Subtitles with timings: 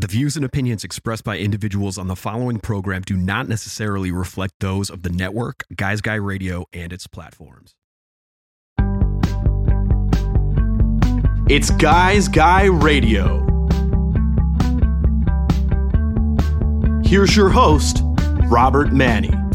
[0.00, 4.54] The views and opinions expressed by individuals on the following program do not necessarily reflect
[4.60, 7.74] those of the network, Guys Guy Radio, and its platforms.
[11.50, 13.40] It's Guys Guy Radio.
[17.04, 17.98] Here's your host,
[18.48, 19.49] Robert Manni.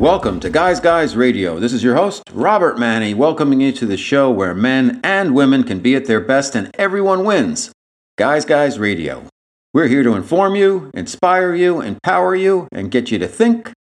[0.00, 1.58] Welcome to Guys Guys Radio.
[1.58, 5.62] This is your host, Robert Manni, welcoming you to the show where men and women
[5.62, 7.70] can be at their best and everyone wins.
[8.16, 9.26] Guys Guys Radio.
[9.74, 13.72] We're here to inform you, inspire you, empower you, and get you to think,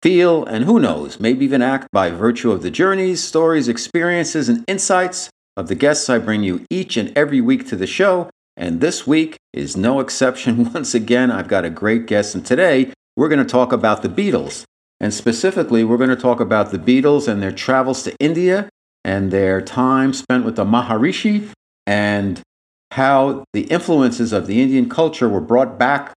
[0.00, 4.62] feel, and who knows, maybe even act by virtue of the journeys, stories, experiences, and
[4.68, 8.30] insights of the guests I bring you each and every week to the show.
[8.56, 10.72] And this week is no exception.
[10.72, 14.08] Once again, I've got a great guest, and today we're going to talk about the
[14.08, 14.64] Beatles.
[15.04, 18.70] And specifically, we're going to talk about the Beatles and their travels to India
[19.04, 21.50] and their time spent with the Maharishi
[21.86, 22.40] and
[22.92, 26.14] how the influences of the Indian culture were brought back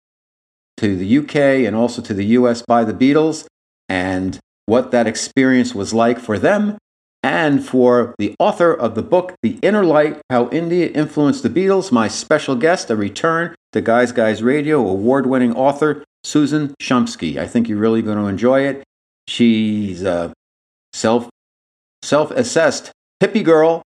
[0.76, 3.46] to the UK and also to the US by the Beatles
[3.88, 6.78] and what that experience was like for them
[7.24, 11.90] and for the author of the book The Inner Light How India Influenced the Beatles,
[11.90, 17.36] my special guest, a return to Guys Guys Radio, award winning author Susan Shumsky.
[17.36, 18.82] I think you're really going to enjoy it.
[19.28, 20.32] She's a
[20.94, 21.28] self
[22.02, 22.90] self assessed
[23.22, 23.82] hippie girl,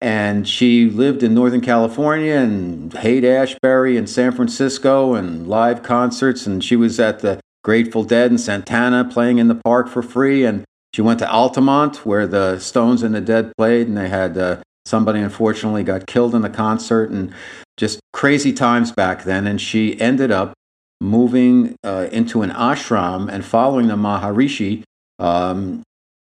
[0.00, 6.46] and she lived in Northern California and Haight Ashbury and San Francisco and live concerts.
[6.46, 10.46] And she was at the Grateful Dead and Santana playing in the park for free.
[10.46, 14.38] And she went to Altamont where the Stones and the Dead played, and they had
[14.38, 17.30] uh, somebody unfortunately got killed in the concert and
[17.76, 19.46] just crazy times back then.
[19.46, 20.54] And she ended up
[21.00, 24.82] moving uh, into an ashram and following the Maharishi
[25.18, 25.82] um,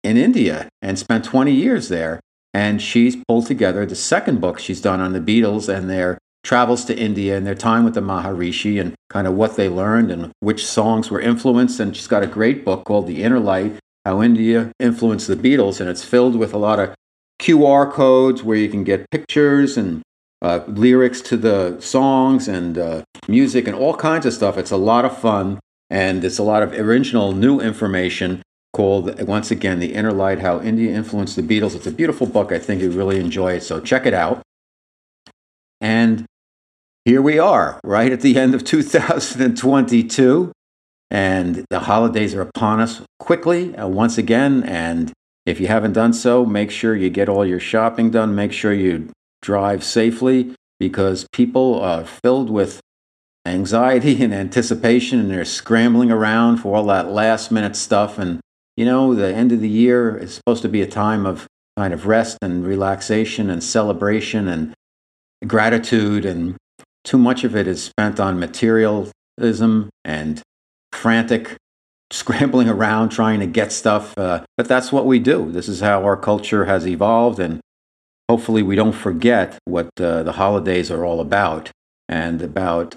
[0.03, 2.19] in India and spent 20 years there.
[2.53, 6.85] And she's pulled together the second book she's done on the Beatles and their travels
[6.85, 10.31] to India and their time with the Maharishi and kind of what they learned and
[10.39, 11.79] which songs were influenced.
[11.79, 15.79] And she's got a great book called The Inner Light How India Influenced the Beatles.
[15.79, 16.93] And it's filled with a lot of
[17.41, 20.01] QR codes where you can get pictures and
[20.43, 24.57] uh, lyrics to the songs and uh, music and all kinds of stuff.
[24.57, 25.59] It's a lot of fun
[25.89, 28.43] and it's a lot of original new information
[28.73, 31.75] called, once again, The Inner Light How India Influenced the Beatles.
[31.75, 32.51] It's a beautiful book.
[32.51, 33.63] I think you'd really enjoy it.
[33.63, 34.41] So check it out.
[35.79, 36.25] And
[37.05, 40.51] here we are, right at the end of 2022.
[41.11, 44.63] And the holidays are upon us quickly, uh, once again.
[44.63, 45.13] And
[45.45, 48.33] if you haven't done so, make sure you get all your shopping done.
[48.33, 49.09] Make sure you
[49.43, 52.81] drive safely because people are filled with
[53.45, 58.17] anxiety and anticipation and they're scrambling around for all that last minute stuff.
[58.17, 58.39] And,
[58.75, 61.45] you know, the end of the year is supposed to be a time of
[61.77, 64.73] kind of rest and relaxation and celebration and
[65.45, 66.25] gratitude.
[66.25, 66.55] And
[67.03, 70.41] too much of it is spent on materialism and
[70.91, 71.57] frantic
[72.11, 74.17] scrambling around trying to get stuff.
[74.17, 75.51] Uh, but that's what we do.
[75.51, 77.39] This is how our culture has evolved.
[77.39, 77.59] And
[78.33, 81.69] hopefully we don't forget what uh, the holidays are all about
[82.09, 82.95] and about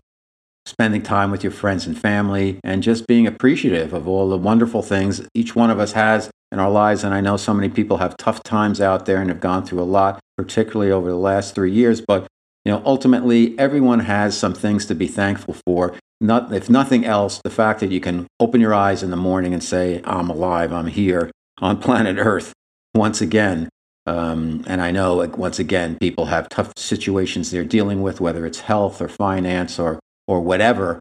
[0.65, 4.81] spending time with your friends and family and just being appreciative of all the wonderful
[4.81, 7.05] things each one of us has in our lives.
[7.05, 9.83] And I know so many people have tough times out there and have gone through
[9.83, 12.01] a lot, particularly over the last three years.
[12.01, 12.27] But
[12.65, 15.99] you know, ultimately, everyone has some things to be thankful for.
[16.19, 19.53] Not, if nothing else, the fact that you can open your eyes in the morning
[19.53, 20.73] and say, "I'm alive.
[20.73, 22.55] I'm here on planet Earth
[22.95, 23.69] once again."
[24.07, 28.47] Um, and I know, like, once again, people have tough situations they're dealing with, whether
[28.47, 31.01] it's health or finance or, or whatever.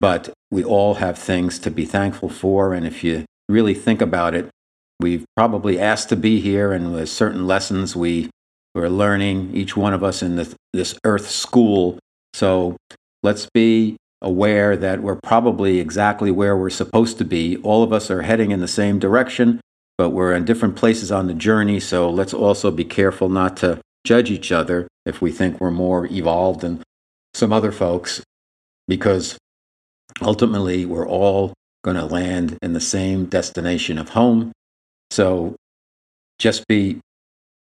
[0.00, 2.72] But we all have things to be thankful for.
[2.72, 4.48] And if you really think about it,
[5.00, 8.30] we've probably asked to be here, and there's certain lessons we,
[8.74, 11.98] we're learning, each one of us in this, this earth school.
[12.32, 12.76] So
[13.22, 17.58] let's be aware that we're probably exactly where we're supposed to be.
[17.58, 19.60] All of us are heading in the same direction
[19.98, 21.80] but we're in different places on the journey.
[21.80, 26.06] So let's also be careful not to judge each other if we think we're more
[26.06, 26.82] evolved than
[27.34, 28.22] some other folks,
[28.88, 29.36] because
[30.22, 31.52] ultimately we're all
[31.82, 34.52] going to land in the same destination of home.
[35.10, 35.54] So
[36.38, 37.00] just be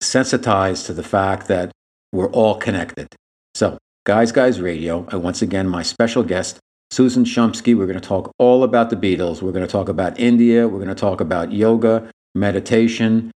[0.00, 1.72] sensitized to the fact that
[2.12, 3.08] we're all connected.
[3.54, 6.58] So, Guys Guys Radio, and once again, my special guest,
[6.90, 7.76] Susan Shumsky.
[7.76, 9.42] We're going to talk all about the Beatles.
[9.42, 10.68] We're going to talk about India.
[10.68, 13.30] We're going to talk about yoga, meditation,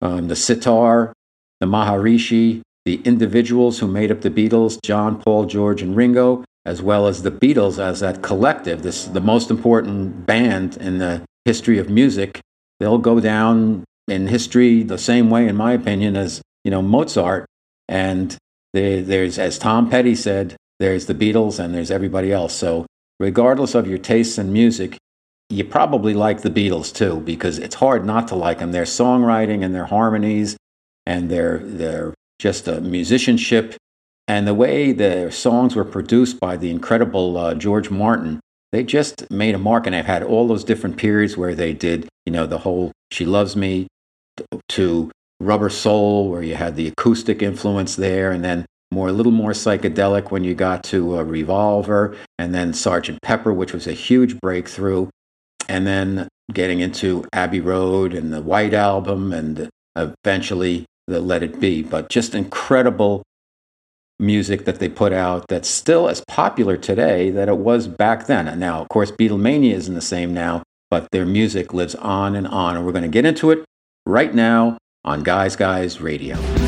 [0.00, 1.12] um, the sitar,
[1.60, 6.82] the Maharishi, the individuals who made up the Beatles, John, Paul, George, and Ringo, as
[6.82, 8.82] well as the Beatles as that collective.
[8.82, 12.40] This is the most important band in the history of music.
[12.80, 17.46] They'll go down in history the same way, in my opinion, as you know Mozart.
[17.88, 18.36] And
[18.72, 22.54] there, there's, as Tom Petty said, there's the Beatles and there's everybody else.
[22.54, 22.84] So,
[23.18, 24.98] regardless of your tastes in music,
[25.48, 28.72] you probably like the Beatles too, because it's hard not to like them.
[28.72, 30.58] Their songwriting and their harmonies
[31.06, 33.76] and their, their just a musicianship
[34.28, 38.40] and the way their songs were produced by the incredible uh, George Martin.
[38.70, 42.08] They just made a mark, and they've had all those different periods where they did,
[42.26, 43.86] you know, the whole "She Loves Me"
[44.70, 45.10] to
[45.40, 49.50] Rubber Soul, where you had the acoustic influence there, and then more a little more
[49.50, 54.40] psychedelic when you got to uh, Revolver, and then Sergeant Pepper, which was a huge
[54.40, 55.08] breakthrough,
[55.68, 61.60] and then getting into Abbey Road and the White Album, and eventually the Let It
[61.60, 61.82] Be.
[61.82, 63.22] But just incredible
[64.20, 68.46] music that they put out that's still as popular today that it was back then.
[68.46, 72.46] And now, of course, Beatlemania isn't the same now, but their music lives on and
[72.46, 72.76] on.
[72.76, 73.64] And we're going to get into it
[74.06, 76.63] right now on Guys Guys Radio.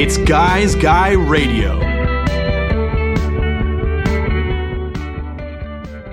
[0.00, 1.72] It's Guys Guy Radio.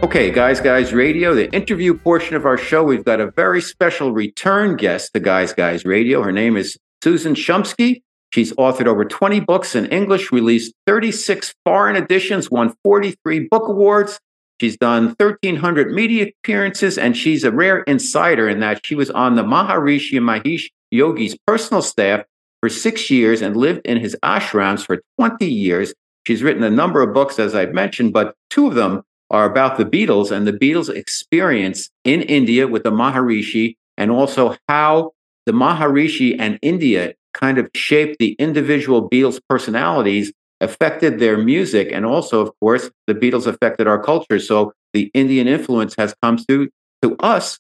[0.02, 4.12] Okay, Guys Guys Radio, the interview portion of our show, we've got a very special
[4.12, 6.24] return guest to Guys Guys Radio.
[6.24, 8.02] Her name is Susan Shumsky.
[8.32, 14.20] She's authored over 20 books in English, released 36 foreign editions, won 43 book awards.
[14.60, 19.36] She's done 1,300 media appearances, and she's a rare insider in that she was on
[19.36, 22.26] the Maharishi Mahesh Yogi's personal staff
[22.66, 25.94] for six years and lived in his ashrams for 20 years.
[26.26, 29.78] She's written a number of books, as I've mentioned, but two of them are about
[29.78, 35.12] the Beatles and the Beatles' experience in India with the Maharishi, and also how
[35.46, 42.04] the Maharishi and India kind of shaped the individual Beatles' personalities, affected their music, and
[42.04, 44.40] also, of course, the Beatles affected our culture.
[44.40, 46.68] So the Indian influence has come to,
[47.04, 47.60] to us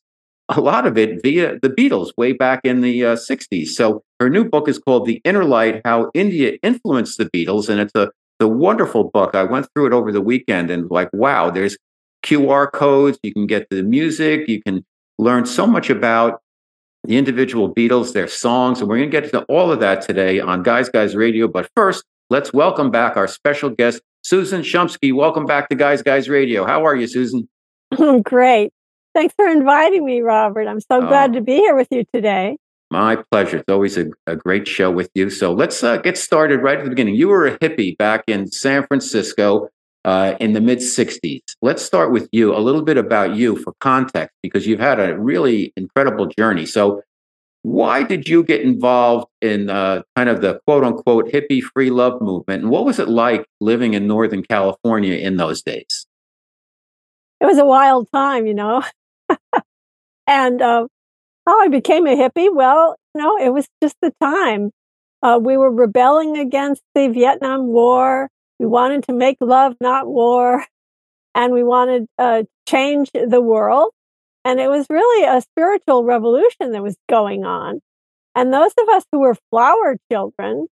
[0.49, 3.67] a lot of it via the Beatles way back in the uh, 60s.
[3.67, 7.69] So her new book is called The Inner Light How India Influenced the Beatles.
[7.69, 9.35] And it's a, a wonderful book.
[9.35, 11.77] I went through it over the weekend and, like, wow, there's
[12.23, 13.19] QR codes.
[13.23, 14.47] You can get the music.
[14.47, 14.85] You can
[15.17, 16.41] learn so much about
[17.03, 18.79] the individual Beatles, their songs.
[18.79, 21.47] And we're going to get to all of that today on Guys Guys Radio.
[21.47, 25.13] But first, let's welcome back our special guest, Susan Shumsky.
[25.13, 26.65] Welcome back to Guys Guys Radio.
[26.65, 27.47] How are you, Susan?
[28.23, 28.71] Great.
[29.13, 30.67] Thanks for inviting me, Robert.
[30.67, 31.07] I'm so oh.
[31.07, 31.33] glad oh.
[31.33, 32.57] to be here with you today.
[32.91, 33.57] My pleasure.
[33.57, 35.29] It's always a, a great show with you.
[35.29, 37.15] So let's uh, get started right at the beginning.
[37.15, 39.69] You were a hippie back in San Francisco
[40.05, 41.41] uh, in the mid 60s.
[41.61, 45.17] Let's start with you, a little bit about you for context, because you've had a
[45.17, 46.67] really incredible journey.
[46.67, 47.01] So,
[47.63, 52.21] why did you get involved in uh, kind of the quote unquote hippie free love
[52.21, 52.61] movement?
[52.61, 56.05] And what was it like living in Northern California in those days?
[57.41, 58.83] It was a wild time, you know.
[60.27, 60.85] and uh,
[61.45, 64.71] how I became a hippie, well, know, it was just the time.
[65.21, 68.29] Uh, we were rebelling against the Vietnam War.
[68.59, 70.65] We wanted to make love, not war.
[71.37, 73.91] And we wanted to uh, change the world.
[74.45, 77.81] And it was really a spiritual revolution that was going on.
[78.35, 80.67] And those of us who were flower children,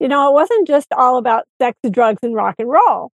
[0.00, 3.12] you know, it wasn't just all about sex, drugs, and rock and roll.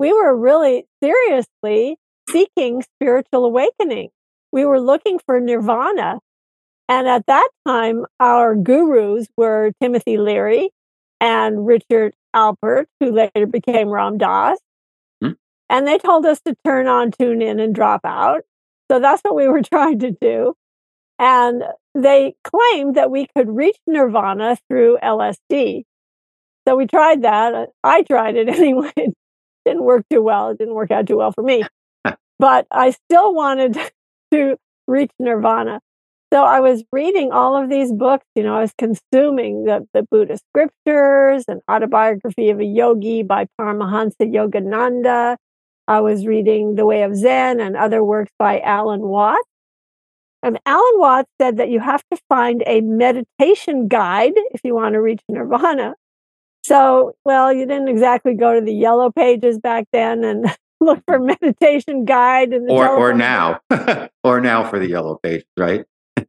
[0.00, 1.98] We were really seriously
[2.28, 4.08] seeking spiritual awakening
[4.54, 6.20] we were looking for nirvana.
[6.88, 10.70] And at that time, our gurus were Timothy Leary
[11.20, 14.58] and Richard Alpert, who later became Ram Dass.
[15.22, 15.32] Hmm.
[15.70, 18.42] And they told us to turn on, tune in, and drop out.
[18.90, 20.54] So that's what we were trying to do.
[21.18, 21.62] And
[21.94, 25.84] they claimed that we could reach nirvana through LSD.
[26.66, 27.70] So we tried that.
[27.82, 28.92] I tried it anyway.
[28.96, 29.14] It
[29.64, 30.50] didn't work too well.
[30.50, 31.64] It didn't work out too well for me.
[32.38, 33.78] but I still wanted
[34.32, 35.80] to reach nirvana.
[36.34, 40.02] So I was reading all of these books, you know, I was consuming the, the
[40.02, 45.36] Buddhist scriptures and autobiography of a yogi by Paramahansa Yogananda.
[45.86, 49.46] I was reading The Way of Zen and other works by Alan Watts.
[50.42, 54.94] And Alan Watts said that you have to find a meditation guide if you want
[54.94, 55.94] to reach nirvana.
[56.64, 60.46] So, well, you didn't exactly go to the yellow pages back then and
[60.80, 63.60] look for meditation guide and or or now
[64.24, 65.84] or now for the yellow pages, right?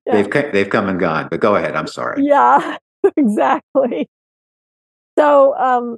[0.06, 0.22] Yeah.
[0.22, 1.28] they've they've come and gone.
[1.30, 1.76] But go ahead.
[1.76, 2.24] I'm sorry.
[2.24, 2.78] Yeah,
[3.18, 4.10] exactly.
[5.18, 5.98] So, um,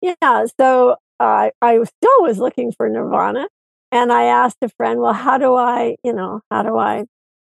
[0.00, 0.46] yeah.
[0.58, 3.48] So I I still was looking for nirvana,
[3.92, 7.04] and I asked a friend, "Well, how do I, you know, how do I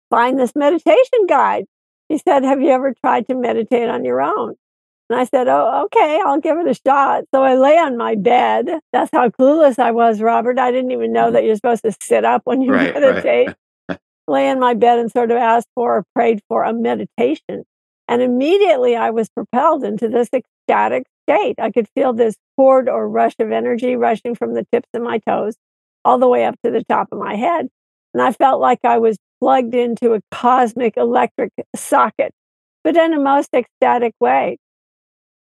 [0.10, 1.66] find this meditation guide?"
[2.08, 4.56] He said, "Have you ever tried to meditate on your own?"
[5.10, 7.24] And I said, Oh, okay, I'll give it a shot.
[7.34, 8.68] So I lay on my bed.
[8.94, 10.60] That's how clueless I was, Robert.
[10.60, 11.34] I didn't even know mm-hmm.
[11.34, 13.48] that you're supposed to sit up when you right, meditate.
[13.48, 13.56] Right.
[14.30, 17.64] Lay in my bed and sort of asked for or prayed for a meditation.
[18.08, 21.56] And immediately I was propelled into this ecstatic state.
[21.60, 25.20] I could feel this cord or rush of energy rushing from the tips of my
[25.20, 25.56] toes
[26.04, 27.68] all the way up to the top of my head.
[28.14, 32.32] And I felt like I was plugged into a cosmic electric socket,
[32.84, 34.58] but in a most ecstatic way.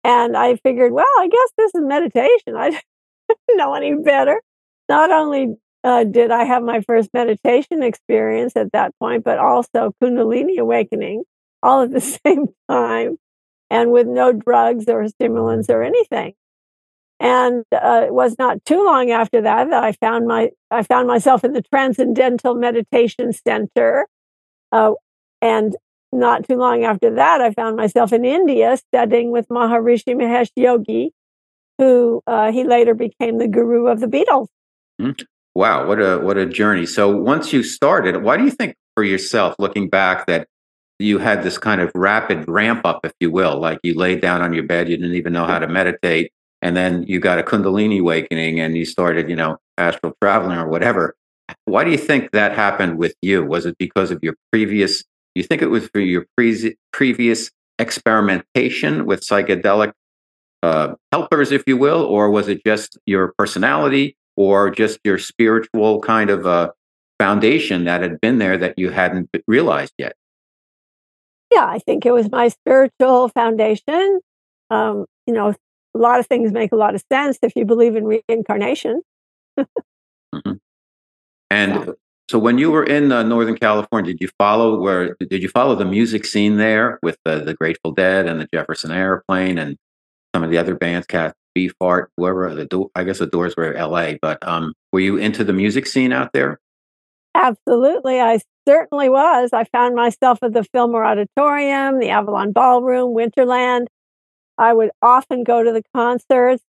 [0.04, 2.54] And I figured, well, I guess this is meditation.
[2.56, 4.40] I didn't know any better.
[4.88, 9.94] Not only uh, did I have my first meditation experience at that point, but also
[10.02, 11.24] Kundalini awakening
[11.62, 13.18] all at the same time
[13.70, 16.32] and with no drugs or stimulants or anything.
[17.20, 21.06] And uh, it was not too long after that that I found my I found
[21.06, 24.08] myself in the Transcendental Meditation Center,
[24.72, 24.92] uh,
[25.40, 25.76] and
[26.12, 31.12] not too long after that, I found myself in India studying with Maharishi Mahesh Yogi,
[31.78, 34.48] who uh, he later became the guru of the Beatles.
[35.00, 35.22] Mm-hmm.
[35.54, 36.86] Wow, what a what a journey!
[36.86, 40.48] So once you started, why do you think for yourself, looking back, that
[40.98, 44.42] you had this kind of rapid ramp up, if you will, like you laid down
[44.42, 47.42] on your bed, you didn't even know how to meditate, and then you got a
[47.42, 51.14] Kundalini awakening, and you started, you know, astral traveling or whatever.
[51.66, 53.44] Why do you think that happened with you?
[53.44, 59.04] Was it because of your previous you think it was for your pre- previous experimentation
[59.04, 59.92] with psychedelic
[60.62, 66.00] uh, helpers, if you will, or was it just your personality or just your spiritual
[66.00, 66.70] kind of uh,
[67.18, 70.14] foundation that had been there that you hadn't realized yet?
[71.52, 74.20] Yeah, I think it was my spiritual foundation.
[74.70, 75.54] Um, you know,
[75.94, 79.02] a lot of things make a lot of sense if you believe in reincarnation.
[79.58, 80.52] mm-hmm.
[81.50, 81.92] And yeah.
[82.30, 85.74] So when you were in uh, Northern California, did you follow where did you follow
[85.74, 89.76] the music scene there with uh, the Grateful Dead and the Jefferson Airplane and
[90.34, 93.74] some of the other bands, Cat Beefheart, whoever the do- I guess the Doors were
[93.74, 94.18] L.A.
[94.20, 96.60] But um, were you into the music scene out there?
[97.34, 99.50] Absolutely, I certainly was.
[99.52, 103.86] I found myself at the Fillmore Auditorium, the Avalon Ballroom, Winterland.
[104.56, 106.62] I would often go to the concerts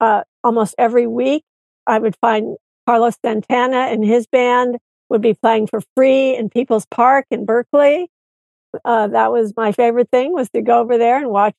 [0.00, 1.44] uh, almost every week.
[1.86, 2.56] I would find
[2.86, 4.78] Carlos Santana and his band
[5.08, 8.08] would be playing for free in People's Park in Berkeley.
[8.84, 11.54] Uh, that was my favorite thing was to go over there and watch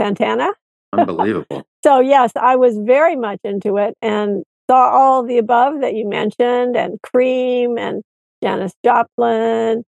[0.00, 0.48] Santana.
[0.92, 1.66] Unbelievable.
[1.84, 6.08] so yes, I was very much into it and saw all the above that you
[6.08, 8.02] mentioned, and Cream and
[8.42, 9.84] Janis Joplin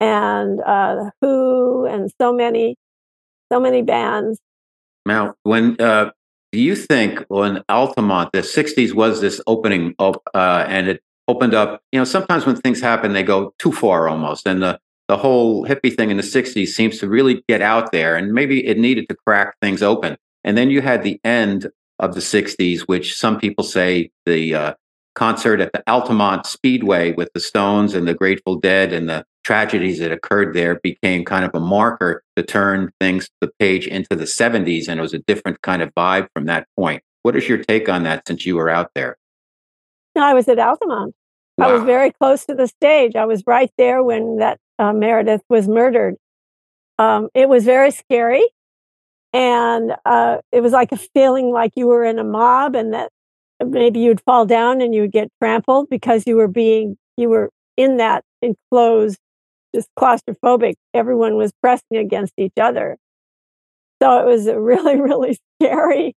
[0.00, 2.76] and uh, Who and so many,
[3.52, 4.38] so many bands.
[5.06, 6.10] Now, when uh,
[6.52, 11.54] do you think when Altamont, the 60s was this opening up uh, and it opened
[11.54, 14.46] up, you know, sometimes when things happen, they go too far almost.
[14.46, 18.16] And the, the whole hippie thing in the 60s seems to really get out there
[18.16, 20.16] and maybe it needed to crack things open.
[20.44, 24.74] And then you had the end of the 60s, which some people say the uh,
[25.14, 29.98] concert at the Altamont Speedway with the Stones and the Grateful Dead and the tragedies
[29.98, 34.24] that occurred there became kind of a marker to turn things the page into the
[34.24, 37.02] 70s and it was a different kind of vibe from that point.
[37.22, 39.16] What is your take on that since you were out there?
[40.14, 41.14] No i was at altamont.
[41.58, 41.68] Wow.
[41.68, 43.16] i was very close to the stage.
[43.16, 46.14] I was right there when that uh, meredith was murdered.
[46.98, 48.46] Um, it was very scary
[49.32, 53.10] and uh, it was like a feeling like you were in a mob and that
[53.64, 57.50] maybe you'd fall down and you would get trampled because you were being you were
[57.76, 59.18] in that enclosed
[59.74, 60.74] just claustrophobic.
[60.94, 62.96] Everyone was pressing against each other.
[64.02, 66.14] So it was a really, really scary.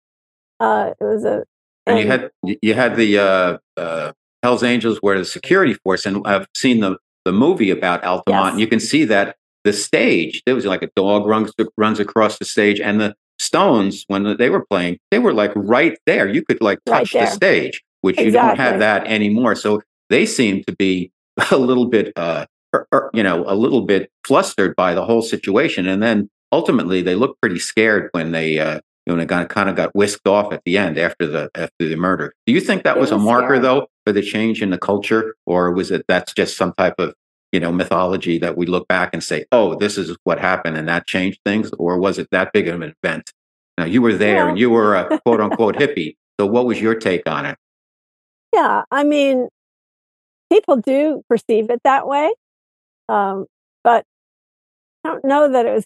[0.60, 1.44] Uh, it was a.
[1.86, 6.06] And, and you had you had the uh, uh, Hell's Angels were the security force,
[6.06, 8.46] and I've seen the the movie about Altamont.
[8.46, 8.52] Yes.
[8.52, 12.40] And you can see that the stage there was like a dog runs runs across
[12.40, 16.28] the stage, and the Stones when they were playing, they were like right there.
[16.30, 18.26] You could like touch right the stage, which exactly.
[18.26, 19.56] you don't have that anymore.
[19.56, 21.12] So they seem to be
[21.52, 22.46] a little bit uh,
[23.14, 25.88] you know, a little bit flustered by the whole situation.
[25.88, 29.76] And then ultimately they looked pretty scared when they, uh, you know, got, kind of
[29.76, 32.34] got whisked off at the end after the after the murder.
[32.46, 35.36] Do you think that was, was, a marker though for the change in the culture,
[35.46, 37.14] or was it that's just some type of
[37.54, 40.90] you know mythology that we look back and say, oh, this is what happened and
[40.90, 43.32] that changed things, or was it that big of an event?
[43.78, 44.50] Now you were there yeah.
[44.50, 46.16] and you were a quote unquote hippie.
[46.40, 47.58] So what was your take on it?
[48.54, 49.48] Yeah, I mean,
[50.52, 52.34] people do perceive it that way.
[53.08, 53.46] Um,
[53.84, 54.04] but
[55.04, 55.86] I don't know that it was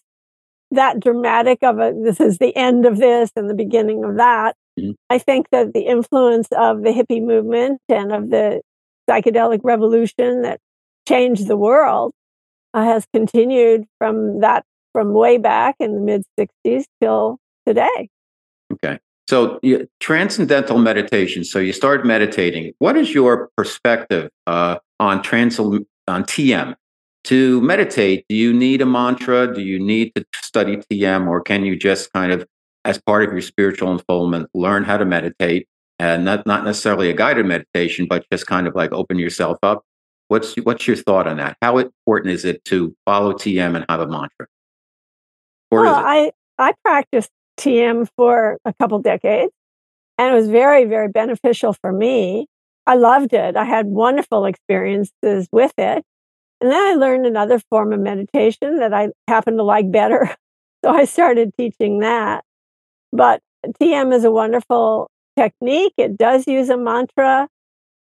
[0.71, 4.55] that dramatic of a this is the end of this and the beginning of that.
[4.79, 4.91] Mm-hmm.
[5.09, 8.61] I think that the influence of the hippie movement and of the
[9.09, 10.59] psychedelic revolution that
[11.07, 12.11] changed the world
[12.73, 18.09] uh, has continued from that from way back in the mid 60s till today.
[18.73, 18.99] Okay.
[19.29, 21.43] So, you, transcendental meditation.
[21.43, 22.73] So, you start meditating.
[22.79, 26.75] What is your perspective uh, on trans- on TM.
[27.25, 29.53] To meditate, do you need a mantra?
[29.53, 32.47] Do you need to study TM, or can you just kind of,
[32.85, 35.67] as part of your spiritual unfoldment, learn how to meditate?
[35.99, 39.83] And not not necessarily a guided meditation, but just kind of like open yourself up.
[40.27, 41.57] What's what's your thought on that?
[41.61, 44.47] How important is it to follow TM and have a mantra?
[45.71, 49.51] Or well, I I practiced TM for a couple decades,
[50.17, 52.47] and it was very very beneficial for me.
[52.85, 53.57] I loved it.
[53.57, 56.05] I had wonderful experiences with it.
[56.59, 60.35] And then I learned another form of meditation that I happened to like better.
[60.85, 62.45] So I started teaching that.
[63.11, 63.41] But
[63.81, 65.93] TM is a wonderful technique.
[65.97, 67.47] It does use a mantra,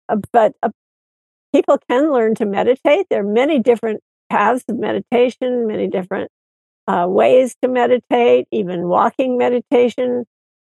[0.08, 0.54] uh, but
[1.54, 3.06] people can learn to meditate.
[3.10, 6.30] There are many different paths of meditation, many different
[6.88, 10.24] uh, ways to meditate, even walking meditation.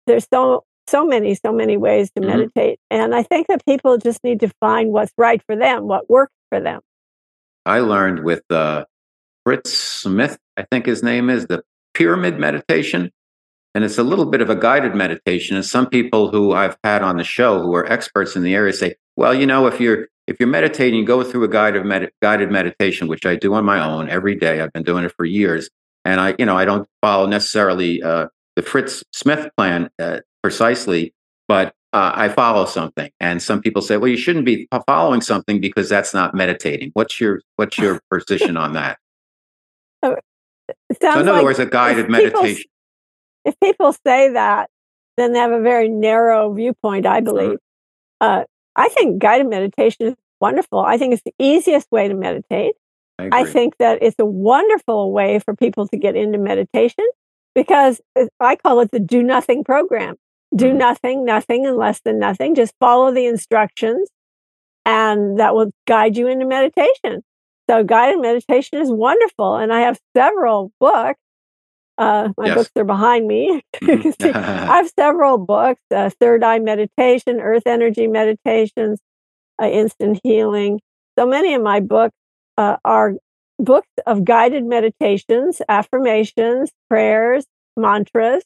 [0.05, 2.29] There's so so many, so many ways to mm-hmm.
[2.29, 2.79] meditate.
[2.89, 6.34] And I think that people just need to find what's right for them, what works
[6.50, 6.79] for them.
[7.65, 8.86] I learned with uh,
[9.46, 13.12] Fritz Smith, I think his name is, the pyramid meditation.
[13.76, 15.56] And it's a little bit of a guided meditation.
[15.56, 18.74] And some people who I've had on the show who are experts in the area
[18.74, 22.52] say, well, you know, if you're if you're meditating, go through a guided med- guided
[22.52, 24.62] meditation, which I do on my own every day.
[24.62, 25.70] I've been doing it for years,
[26.04, 31.14] and I, you know, I don't follow necessarily uh, the Fritz Smith plan uh, precisely,
[31.48, 33.10] but uh, I follow something.
[33.20, 36.92] And some people say, well, you shouldn't be following something because that's not meditating.
[36.94, 39.00] What's your what's your position on that?
[40.04, 40.18] So,
[41.02, 42.66] so in other like words, a guided meditation.
[43.48, 44.70] If people say that,
[45.16, 47.58] then they have a very narrow viewpoint, I believe.
[48.22, 48.44] Uh,
[48.75, 50.80] I think guided meditation is wonderful.
[50.80, 52.75] I think it's the easiest way to meditate.
[53.20, 57.06] I, I, think that it's a wonderful way for people to get into meditation
[57.56, 58.00] because
[58.39, 60.18] I call it the do nothing program.
[60.56, 60.77] Do mm-hmm.
[60.77, 62.54] nothing, nothing, and less than nothing.
[62.54, 64.10] Just follow the instructions,
[64.86, 67.24] and that will guide you into meditation.
[67.70, 69.56] So, guided meditation is wonderful.
[69.56, 71.20] And I have several books.
[71.98, 72.56] Uh, my yes.
[72.56, 73.62] books are behind me.
[73.77, 74.36] Mm-hmm.
[74.36, 79.00] I have several books uh, Third Eye Meditation, Earth Energy Meditations,
[79.62, 80.79] uh, Instant Healing.
[81.18, 82.16] So many of my books
[82.57, 83.14] uh, are
[83.60, 88.44] books of guided meditations, affirmations, prayers, mantras.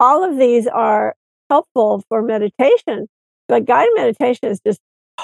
[0.00, 1.14] All of these are
[1.50, 3.08] helpful for meditation,
[3.48, 4.80] but guided meditation is just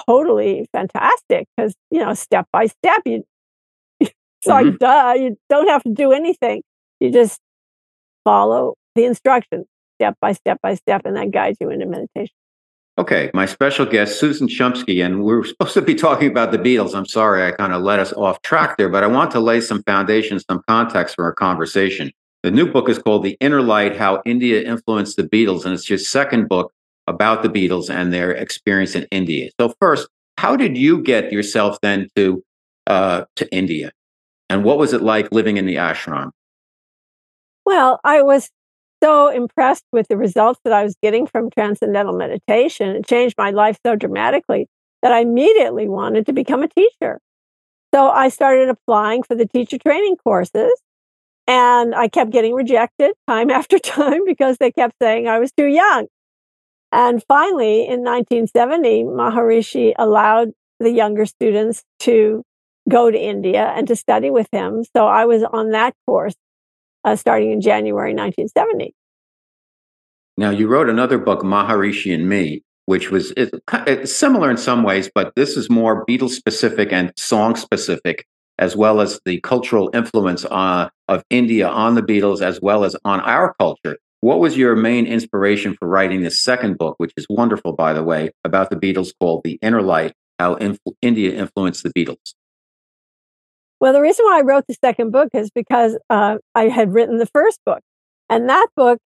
[0.07, 3.25] totally fantastic because, you know, step by step, you,
[4.01, 4.13] it's
[4.47, 4.69] mm-hmm.
[4.69, 6.63] like, duh, you don't have to do anything.
[7.03, 7.41] You just
[8.23, 12.37] follow the instructions step by step by step, and that guides you into meditation.
[12.97, 16.59] Okay, my special guest, Susan Shumsky, and we are supposed to be talking about the
[16.59, 16.95] Beatles.
[16.95, 19.61] I'm sorry I kind of let us off track there, but I want to lay
[19.61, 22.13] some foundation, some context for our conversation.
[22.45, 25.91] The new book is called The Inner Light How India Influenced the Beatles, and it's
[25.91, 26.73] your second book
[27.09, 29.51] about the Beatles and their experience in India.
[29.61, 30.07] So, first,
[30.39, 32.45] how did you get yourself then to,
[32.87, 33.91] uh, to India?
[34.49, 36.31] And what was it like living in the ashram?
[37.75, 38.51] Well, I was
[39.03, 42.95] so impressed with the results that I was getting from transcendental meditation.
[42.97, 44.67] It changed my life so dramatically
[45.01, 47.19] that I immediately wanted to become a teacher.
[47.95, 50.71] So I started applying for the teacher training courses
[51.47, 55.69] and I kept getting rejected time after time because they kept saying I was too
[55.69, 56.09] young.
[56.93, 62.43] And finally, in 1970, Maharishi allowed the younger students to
[62.87, 64.85] go to India and to study with him.
[64.95, 66.35] So I was on that course
[67.05, 68.95] uh, starting in January 1970.
[70.37, 73.33] Now, you wrote another book, Maharishi and Me, which was
[74.05, 78.27] similar in some ways, but this is more Beatles specific and song specific,
[78.59, 82.97] as well as the cultural influence uh, of India on the Beatles, as well as
[83.05, 83.99] on our culture.
[84.21, 88.05] What was your main inspiration for writing this second book, which is wonderful, by the
[88.05, 92.35] way, about the Beatles called The Inner Light How Inf- India Influenced the Beatles?
[93.83, 97.19] Well, the reason why I wrote the second book is because uh, I had written
[97.19, 97.81] the first book.
[98.31, 99.01] And that book,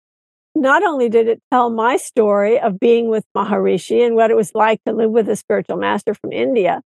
[0.54, 4.54] not only did it tell my story of being with Maharishi and what it was
[4.54, 6.82] like to live with a spiritual master from India,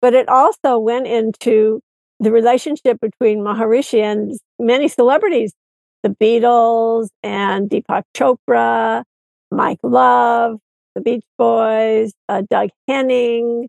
[0.00, 1.80] but it also went into
[2.20, 5.52] the relationship between Maharishi and many celebrities,
[6.04, 9.02] the Beatles and Deepak Chopra,
[9.50, 10.60] Mike Love,
[10.94, 13.66] the Beach Boys, uh, Doug Henning,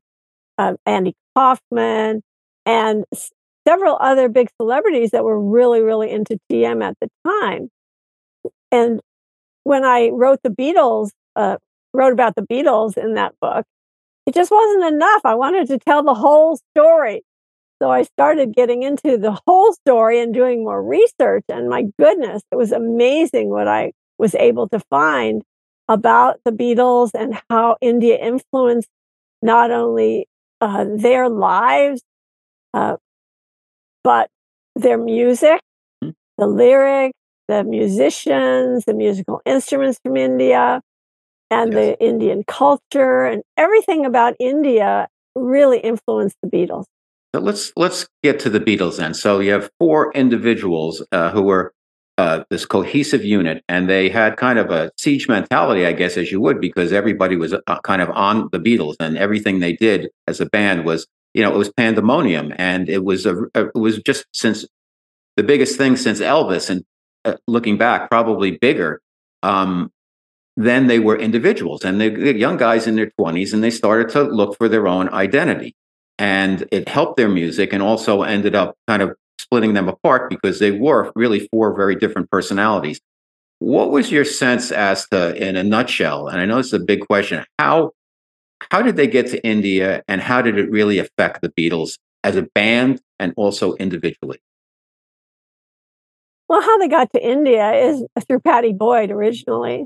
[0.59, 2.21] uh, Andy Kaufman,
[2.67, 3.05] and
[3.67, 7.69] several other big celebrities that were really, really into TM at the time.
[8.71, 8.99] And
[9.63, 11.57] when I wrote the Beatles, uh,
[11.93, 13.65] wrote about the Beatles in that book,
[14.27, 15.21] it just wasn't enough.
[15.25, 17.23] I wanted to tell the whole story.
[17.81, 21.43] So I started getting into the whole story and doing more research.
[21.49, 25.43] And my goodness, it was amazing what I was able to find
[25.89, 28.89] about the Beatles and how India influenced
[29.41, 30.27] not only
[30.61, 32.01] uh, their lives,
[32.73, 32.97] Uh,
[34.03, 34.29] but
[34.75, 35.61] their music,
[36.03, 36.11] mm-hmm.
[36.37, 40.81] the lyrics, the musicians, the musical instruments from India,
[41.51, 41.79] and yes.
[41.79, 46.85] the Indian culture, and everything about India really influenced the Beatles.
[47.35, 49.13] So let's let's get to the Beatles then.
[49.13, 51.73] So you have four individuals uh, who were
[52.17, 56.31] uh, this cohesive unit, and they had kind of a siege mentality, I guess, as
[56.31, 60.09] you would, because everybody was uh, kind of on the Beatles, and everything they did
[60.27, 63.99] as a band was, you know, it was pandemonium, and it was a, it was
[63.99, 64.65] just since
[65.35, 66.83] the biggest thing since Elvis, and
[67.25, 69.01] uh, looking back, probably bigger.
[69.41, 69.91] Um,
[70.55, 74.23] then they were individuals, and they young guys in their twenties, and they started to
[74.23, 75.75] look for their own identity,
[76.19, 80.59] and it helped their music, and also ended up kind of splitting them apart because
[80.59, 83.01] they were really four very different personalities.
[83.59, 87.07] What was your sense as to, in a nutshell, and I know it's a big
[87.07, 87.91] question, how
[88.71, 92.35] how did they get to India and how did it really affect the Beatles as
[92.35, 94.39] a band and also individually?
[96.49, 99.85] Well, how they got to India is through Pattie Boyd originally.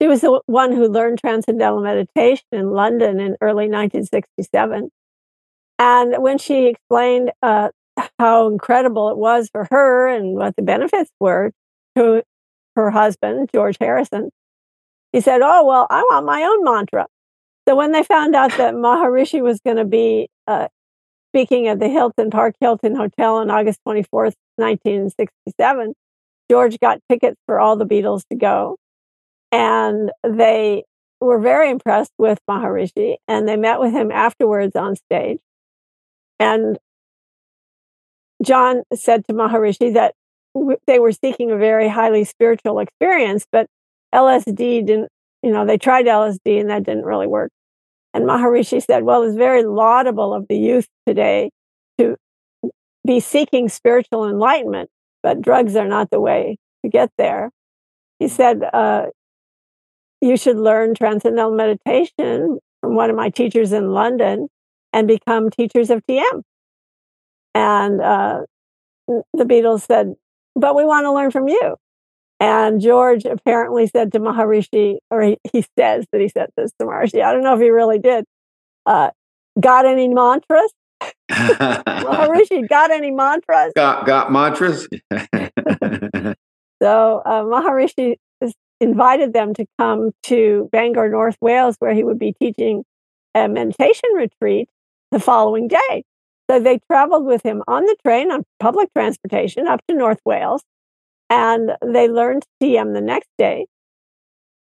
[0.00, 4.90] She was the one who learned transcendental meditation in London in early 1967.
[5.78, 7.70] And when she explained uh,
[8.18, 11.52] how incredible it was for her and what the benefits were
[11.96, 12.22] to
[12.74, 14.30] her husband, George Harrison,
[15.12, 17.06] he said, Oh, well, I want my own mantra.
[17.68, 20.68] So when they found out that Maharishi was going to be uh,
[21.30, 25.94] speaking at the Hilton Park Hilton Hotel on August 24th, 1967,
[26.50, 28.76] George got tickets for all the Beatles to go.
[29.50, 30.84] And they
[31.20, 35.38] were very impressed with Maharishi and they met with him afterwards on stage.
[36.38, 36.78] And
[38.42, 40.14] John said to Maharishi that
[40.54, 43.66] w- they were seeking a very highly spiritual experience, but
[44.14, 45.08] LSD didn't,
[45.42, 47.50] you know, they tried LSD and that didn't really work.
[48.16, 51.50] And Maharishi said, well, it's very laudable of the youth today
[51.98, 52.16] to
[53.06, 54.88] be seeking spiritual enlightenment,
[55.22, 57.50] but drugs are not the way to get there.
[58.18, 59.08] He said, uh,
[60.22, 64.48] you should learn transcendental meditation from one of my teachers in London
[64.94, 66.40] and become teachers of TM.
[67.54, 68.40] And uh,
[69.08, 70.14] the Beatles said,
[70.54, 71.76] but we want to learn from you.
[72.38, 76.86] And George apparently said to Maharishi, or he, he says that he said this to
[76.86, 77.22] Maharishi.
[77.22, 78.24] I don't know if he really did.
[78.84, 79.10] Uh,
[79.58, 80.72] got any mantras?
[81.30, 83.72] Maharishi, got any mantras?
[83.74, 84.86] Got got mantras.
[86.82, 88.16] so uh, Maharishi
[88.80, 92.84] invited them to come to Bangor, North Wales, where he would be teaching
[93.34, 94.68] a meditation retreat
[95.10, 96.04] the following day.
[96.50, 100.62] So they traveled with him on the train on public transportation up to North Wales,
[101.30, 103.66] and they learned TM the next day.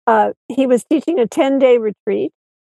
[0.07, 2.33] Uh, he was teaching a 10 day retreat,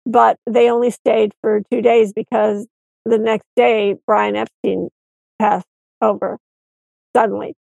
[0.06, 2.66] but they only stayed for two days because
[3.04, 4.88] the next day Brian Epstein
[5.38, 5.66] passed
[6.00, 6.38] over
[7.16, 7.54] suddenly.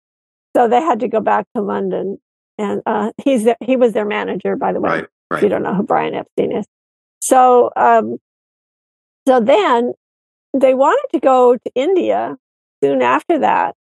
[0.56, 2.18] So they had to go back to London.
[2.58, 4.90] And uh, he's the, he was their manager, by the way.
[4.90, 5.42] Right, right.
[5.42, 6.66] You don't know who Brian Epstein is.
[7.20, 8.18] So um,
[9.26, 9.92] so then
[10.52, 12.36] they wanted to go to India
[12.82, 13.74] soon after that,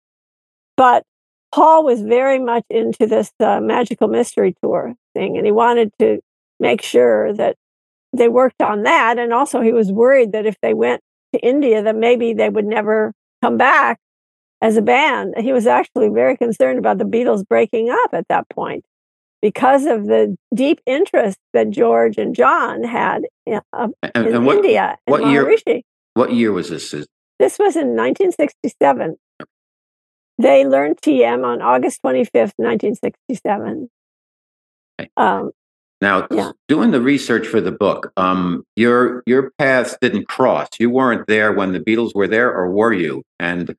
[0.78, 1.04] but
[1.54, 6.20] Paul was very much into this uh, magical mystery tour thing, and he wanted to
[6.60, 7.56] make sure that
[8.14, 9.20] they worked on that.
[9.20, 11.02] And also, he was worried that if they went
[11.34, 14.00] to India, that maybe they would never come back
[14.62, 15.34] as a band.
[15.38, 18.86] He was actually very concerned about the Beatles breaking up at that point
[19.42, 24.46] because of the deep interest that George and John had in, uh, and, in and
[24.46, 24.98] what, India.
[25.06, 25.44] what year?
[26.14, 26.92] What year was this?
[27.40, 29.16] This was in 1967.
[30.42, 33.90] They learned TM on August 25th, 1967.
[35.00, 35.10] Okay.
[35.16, 35.52] Um,
[36.02, 36.52] now, yeah.
[36.68, 40.68] doing the research for the book, um, your your paths didn't cross.
[40.80, 43.22] You weren't there when the Beatles were there, or were you?
[43.40, 43.76] And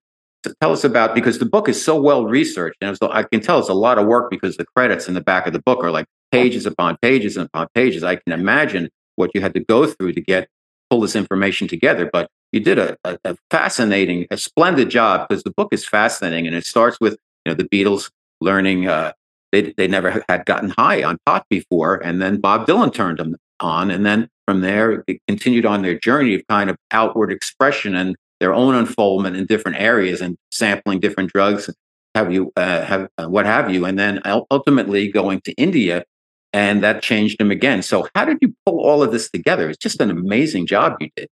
[0.61, 3.59] tell us about because the book is so well researched, and so I can tell
[3.59, 5.91] it's a lot of work because the credits in the back of the book are
[5.91, 8.05] like pages upon pages and upon pages.
[8.05, 10.49] I can imagine what you had to go through to get
[10.91, 12.09] pull this information together.
[12.13, 16.47] But you did a, a, a fascinating, a splendid job because the book is fascinating,
[16.47, 18.11] and it starts with you know the Beatles
[18.41, 19.13] learning uh,
[19.51, 23.37] they they never had gotten high on pot before, and then Bob Dylan turned them
[23.61, 27.95] on, and then from there it continued on their journey of kind of outward expression
[27.95, 31.71] and their own unfoldment in different areas and sampling different drugs,
[32.15, 36.05] have you uh, have uh, what have you, and then ultimately going to India
[36.53, 37.83] and that changed him again.
[37.83, 39.71] So, how did you pull all of this together?
[39.71, 41.29] It's just an amazing job you did.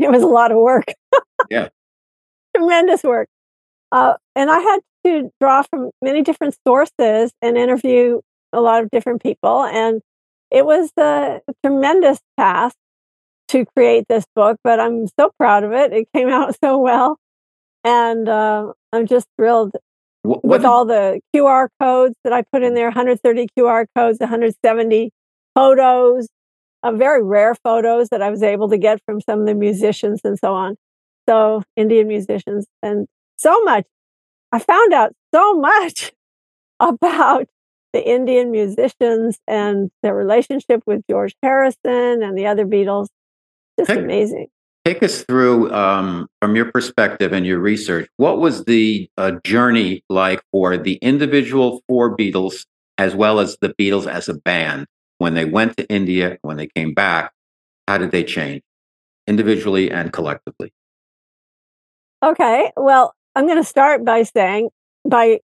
[0.00, 0.92] It was a lot of work.
[1.50, 1.68] yeah,
[2.56, 3.28] tremendous work.
[3.92, 8.20] Uh, and I had to draw from many different sources and interview
[8.52, 10.00] a lot of different people, and
[10.50, 12.76] it was a tremendous task
[13.48, 14.58] to create this book.
[14.64, 17.18] But I'm so proud of it; it came out so well.
[17.84, 19.72] and uh, I'm just thrilled
[20.22, 24.20] What, with what all the QR codes that I put in there 130 QR codes,
[24.20, 25.10] 170
[25.54, 26.28] photos,
[26.82, 30.20] uh, very rare photos that I was able to get from some of the musicians
[30.24, 30.76] and so on.
[31.28, 33.86] So, Indian musicians, and so much.
[34.52, 36.12] I found out so much
[36.80, 37.46] about
[37.92, 43.08] the Indian musicians and their relationship with George Harrison and the other Beatles.
[43.78, 43.98] Just Hey.
[43.98, 44.46] amazing.
[44.84, 50.02] Take us through, um, from your perspective and your research, what was the uh, journey
[50.08, 52.64] like for the individual four Beatles
[52.96, 54.86] as well as the Beatles as a band
[55.20, 57.32] when they went to India, when they came back?
[57.86, 58.62] How did they change
[59.26, 60.72] individually and collectively?
[62.24, 62.72] Okay.
[62.74, 64.70] Well, I'm going to start by saying
[65.06, 65.40] by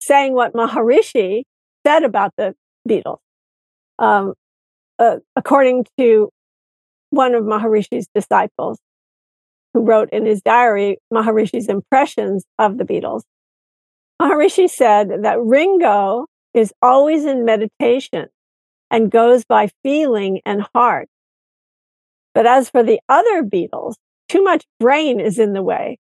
[0.00, 1.44] saying what Maharishi
[1.86, 2.54] said about the
[2.88, 3.18] Beatles.
[4.00, 4.34] Um,
[4.98, 6.30] uh, according to
[7.10, 8.80] one of Maharishi's disciples,
[9.72, 13.22] who wrote in his diary Maharishi's impressions of the Beatles,
[14.20, 18.26] Maharishi said that Ringo is always in meditation
[18.94, 21.08] and goes by feeling and heart.
[22.32, 23.96] But as for the other Beatles,
[24.28, 25.98] too much brain is in the way.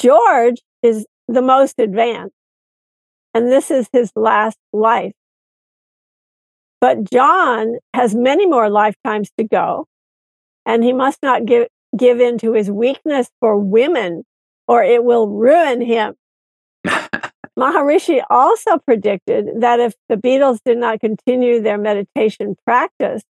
[0.00, 2.36] George is the most advanced,
[3.34, 5.10] and this is his last life.
[6.80, 9.86] But John has many more lifetimes to go,
[10.64, 14.22] and he must not give, give in to his weakness for women,
[14.68, 16.14] or it will ruin him.
[17.58, 23.22] Maharishi also predicted that if the Beatles did not continue their meditation practice,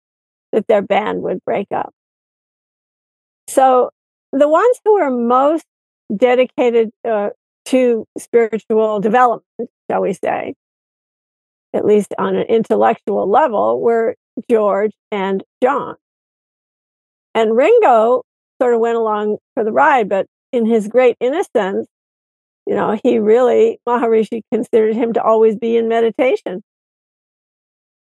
[0.52, 1.92] that their band would break up.
[3.48, 3.90] So
[4.32, 5.64] the ones who were most
[6.14, 7.30] dedicated uh,
[7.66, 10.54] to spiritual development, shall we say,
[11.72, 14.16] at least on an intellectual level, were
[14.50, 15.96] George and John.
[17.34, 18.22] And Ringo
[18.60, 21.86] sort of went along for the ride, but in his great innocence,
[22.70, 26.62] you know, he really, Maharishi considered him to always be in meditation.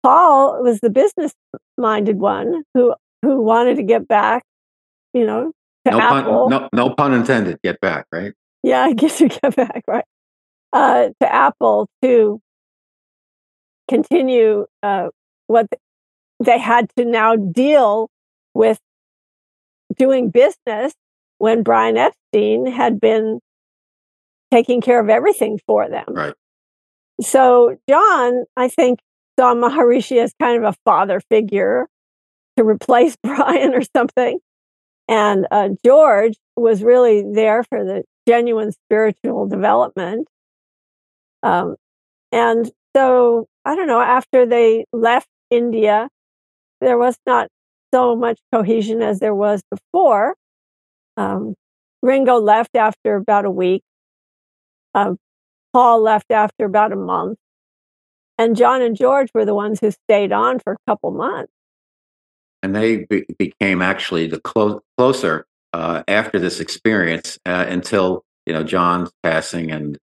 [0.03, 1.33] Paul was the business
[1.79, 2.93] minded one who,
[3.23, 4.43] who wanted to get back,
[5.15, 5.51] you know,
[5.85, 6.47] to No Apple.
[6.47, 7.57] pun, no, no pun intended.
[7.63, 8.33] Get back, right?
[8.61, 10.05] Yeah, I guess we get back, right?
[10.71, 12.39] Uh, to Apple to
[13.89, 15.07] continue uh,
[15.47, 15.65] what
[16.39, 18.11] they had to now deal
[18.53, 18.77] with
[19.97, 20.93] doing business
[21.39, 23.39] when Brian Epstein had been
[24.51, 26.05] taking care of everything for them.
[26.09, 26.33] Right.
[27.21, 28.99] So John, I think,
[29.39, 31.87] saw Maharishi as kind of a father figure
[32.57, 34.39] to replace Brian or something.
[35.07, 40.27] And uh, George was really there for the genuine spiritual development.
[41.43, 41.75] Um,
[42.31, 46.07] and so, I don't know, after they left India,
[46.79, 47.49] there was not
[47.93, 50.35] so much cohesion as there was before.
[51.17, 51.55] Um,
[52.01, 53.83] Ringo left after about a week.
[54.93, 55.15] Uh,
[55.73, 57.37] Paul left after about a month.
[58.37, 61.53] And John and George were the ones who stayed on for a couple months.
[62.63, 68.53] And they be- became actually the clo- closer uh, after this experience uh, until you
[68.53, 69.97] know John's passing and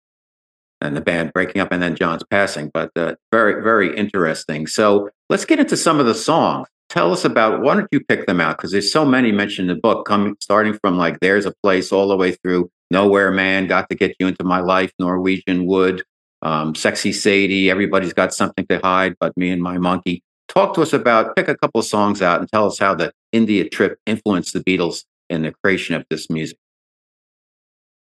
[0.81, 2.71] and the band breaking up, and then John's passing.
[2.73, 4.67] But uh, very very interesting.
[4.67, 6.69] So let's get into some of the songs.
[6.89, 7.61] Tell us about.
[7.61, 8.57] Why don't you pick them out?
[8.57, 11.93] Because there's so many mentioned in the book, coming starting from like "There's a Place"
[11.93, 16.03] all the way through "Nowhere Man," "Got to Get You Into My Life," "Norwegian Wood,"
[16.43, 20.83] um, "Sexy Sadie," "Everybody's Got Something to Hide But Me and My Monkey." Talk to
[20.83, 21.37] us about.
[21.37, 24.61] Pick a couple of songs out and tell us how the India trip influenced the
[24.61, 26.59] Beatles in the creation of this music.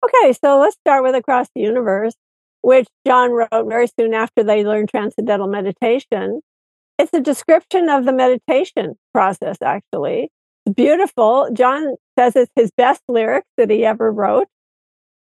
[0.05, 2.13] Okay, so let's start with Across the Universe,
[2.61, 6.41] which John wrote very soon after they learned Transcendental Meditation.
[6.97, 10.29] It's a description of the meditation process, actually.
[10.65, 11.49] It's beautiful.
[11.53, 14.47] John says it's his best lyrics that he ever wrote.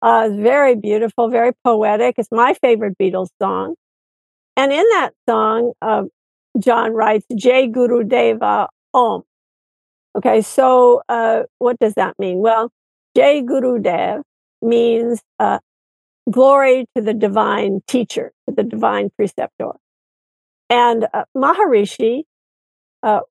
[0.02, 2.16] Uh, it's very beautiful, very poetic.
[2.18, 3.76] It's my favorite Beatles song.
[4.58, 6.04] And in that song, uh,
[6.60, 9.24] John writes, Jai Guru Deva Om.
[10.18, 12.40] Okay, so uh, what does that mean?
[12.40, 12.72] Well,
[13.16, 14.22] Jai Guru Dev
[14.62, 15.60] means uh,
[16.30, 19.72] glory to the divine teacher, to the divine preceptor.
[20.70, 22.24] And uh, Maharishi,
[23.04, 23.22] uh,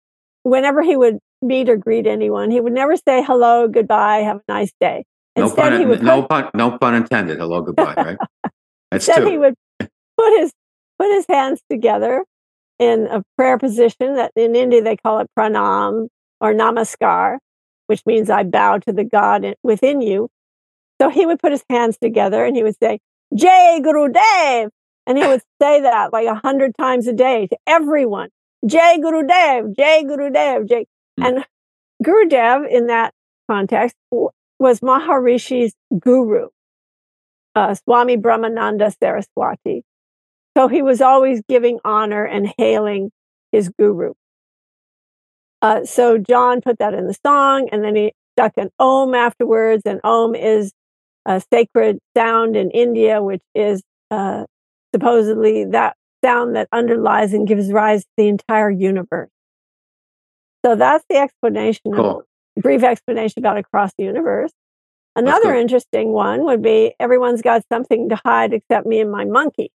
[0.43, 4.53] whenever he would meet or greet anyone, he would never say hello, goodbye, have a
[4.53, 5.05] nice day.
[5.41, 7.39] No Instead, he pun, would no put, pun, no pun intended.
[7.39, 7.95] Hello, goodbye.
[7.97, 8.19] Right?
[8.91, 10.53] That's instead he would put his
[10.99, 12.25] put his hands together
[12.79, 16.09] in a prayer position that in India they call it pranam
[16.41, 17.39] or namaskar,
[17.87, 20.29] which means I bow to the God within you.
[21.01, 22.99] So he would put his hands together and he would say,
[23.35, 24.71] Jai Guru Dev.
[25.07, 28.29] And he would say that like a hundred times a day to everyone.
[28.67, 30.85] Jai Guru Dev, Jai Guru Dev, Jai.
[31.19, 31.25] Hmm.
[31.25, 31.47] And
[32.03, 33.15] Guru Dev in that
[33.51, 33.97] context
[34.61, 36.49] was Maharishi's guru,
[37.57, 39.83] uh, Swami Brahmananda Saraswati.
[40.57, 43.11] So he was always giving honor and hailing
[43.51, 44.13] his guru.
[45.63, 49.83] Uh, so John put that in the song, and then he stuck an om afterwards.
[49.85, 50.73] And om is
[51.27, 54.45] a sacred sound in India, which is uh,
[54.95, 59.31] supposedly that sound that underlies and gives rise to the entire universe.
[60.65, 62.25] So that's the explanation, cool.
[62.57, 64.53] Brief explanation about across the universe.
[65.17, 69.71] Another interesting one would be everyone's got something to hide except me and my monkey,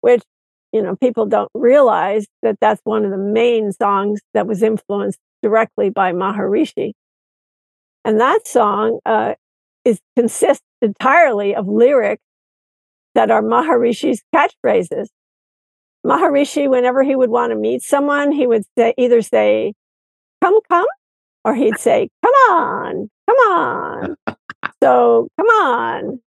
[0.00, 0.22] which
[0.72, 5.18] you know people don't realize that that's one of the main songs that was influenced
[5.42, 6.92] directly by Maharishi.
[8.04, 9.34] And that song uh,
[9.84, 12.22] is consists entirely of lyrics
[13.14, 15.06] that are Maharishi's catchphrases.
[16.06, 19.72] Maharishi, whenever he would want to meet someone, he would say, either say,
[20.42, 20.86] come, come,
[21.44, 24.16] or he'd say, come on, come on.
[24.82, 26.20] so come on.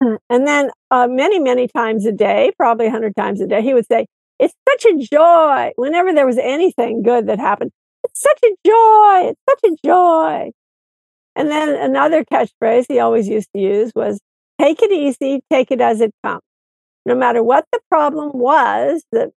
[0.00, 3.72] And then uh, many, many times a day, probably a hundred times a day, he
[3.74, 4.06] would say,
[4.38, 5.72] it's such a joy.
[5.76, 7.70] Whenever there was anything good that happened,
[8.04, 9.30] it's such a joy.
[9.30, 10.50] It's such a joy.
[11.34, 14.20] And then another catchphrase he always used to use was,
[14.60, 16.42] take it easy, take it as it comes.
[17.04, 19.30] No matter what the problem was that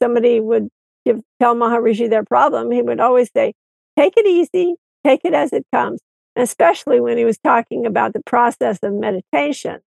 [0.00, 0.68] somebody would
[1.04, 3.52] give, tell Maharishi their problem, he would always say,
[3.98, 6.00] take it easy, take it as it comes.
[6.34, 9.80] And especially when he was talking about the process of meditation,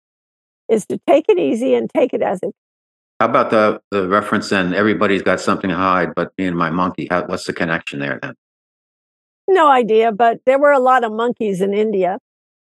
[0.68, 2.54] is to take it easy and take it as it
[3.20, 4.74] how about the, the reference then?
[4.74, 7.08] Everybody's got something to hide, but me and my monkey.
[7.12, 8.34] How, what's the connection there then?
[9.50, 12.20] No idea, but there were a lot of monkeys in India.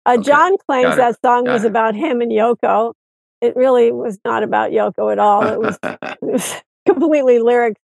[0.06, 0.24] Uh, okay.
[0.24, 1.68] John claims that song Got was it.
[1.68, 2.94] about him and Yoko.
[3.42, 5.48] It really was not about Yoko at all.
[5.48, 6.54] It was, it was
[6.88, 7.78] completely lyric.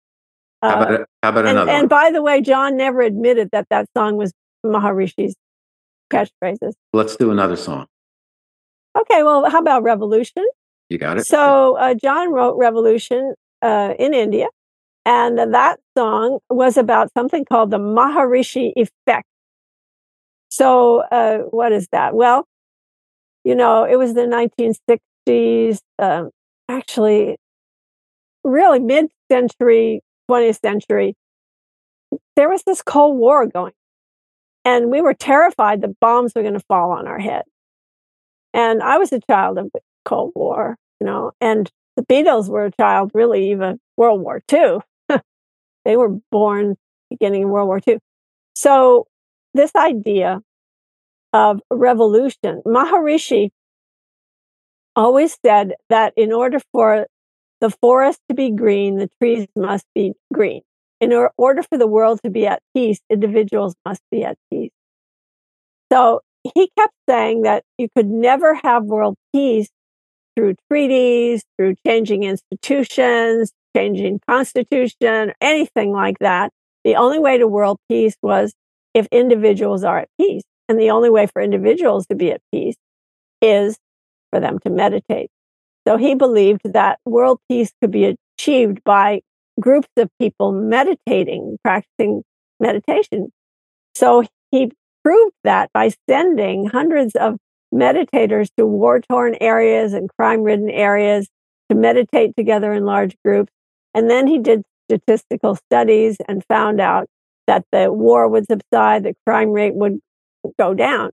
[0.62, 1.70] Uh, how about, how about and, another?
[1.70, 4.32] And by the way, John never admitted that that song was
[4.64, 5.34] Maharishi's
[6.10, 6.72] catchphrases.
[6.92, 7.86] Let's do another song.
[8.98, 10.44] Okay, well, how about Revolution?
[10.88, 11.26] You got it.
[11.26, 14.48] So uh, John wrote Revolution uh, in India,
[15.06, 19.26] and that song was about something called the Maharishi effect.
[20.50, 22.14] So, uh, what is that?
[22.14, 22.44] Well,
[23.44, 24.22] you know, it was the
[25.28, 26.30] 1960s, um,
[26.68, 27.36] actually,
[28.42, 31.16] really mid century, 20th century.
[32.36, 33.72] There was this Cold War going,
[34.64, 37.42] and we were terrified that bombs were going to fall on our head.
[38.54, 42.66] And I was a child of the Cold War, you know, and the Beatles were
[42.66, 44.78] a child, really, even World War II.
[45.84, 46.76] they were born
[47.10, 47.98] beginning in World War II.
[48.54, 49.06] So
[49.54, 50.40] this idea
[51.32, 53.50] of revolution, Maharishi
[54.96, 57.06] always said that in order for
[57.60, 60.62] the forest to be green, the trees must be green.
[61.00, 64.70] In order for the world to be at peace, individuals must be at peace.
[65.92, 66.20] So
[66.54, 69.68] he kept saying that you could never have world peace
[70.36, 76.50] through treaties, through changing institutions, changing constitution, anything like that.
[76.84, 78.54] The only way to world peace was
[78.94, 80.42] if individuals are at peace.
[80.68, 82.76] And the only way for individuals to be at peace
[83.42, 83.76] is
[84.30, 85.30] for them to meditate.
[85.86, 89.20] So he believed that world peace could be achieved by
[89.58, 92.22] groups of people meditating, practicing
[92.58, 93.32] meditation.
[93.94, 94.72] So he
[95.04, 97.36] proved that by sending hundreds of
[97.72, 101.28] meditators to war torn areas and crime ridden areas
[101.70, 103.52] to meditate together in large groups.
[103.94, 107.06] And then he did statistical studies and found out
[107.46, 109.98] that the war would subside, the crime rate would
[110.58, 111.10] go down.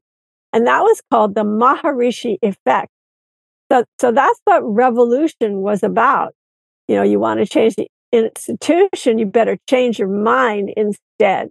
[0.54, 2.90] And that was called the Maharishi effect.
[3.72, 6.34] So, so that's what revolution was about.
[6.88, 11.50] You know, you want to change the institution, you better change your mind instead.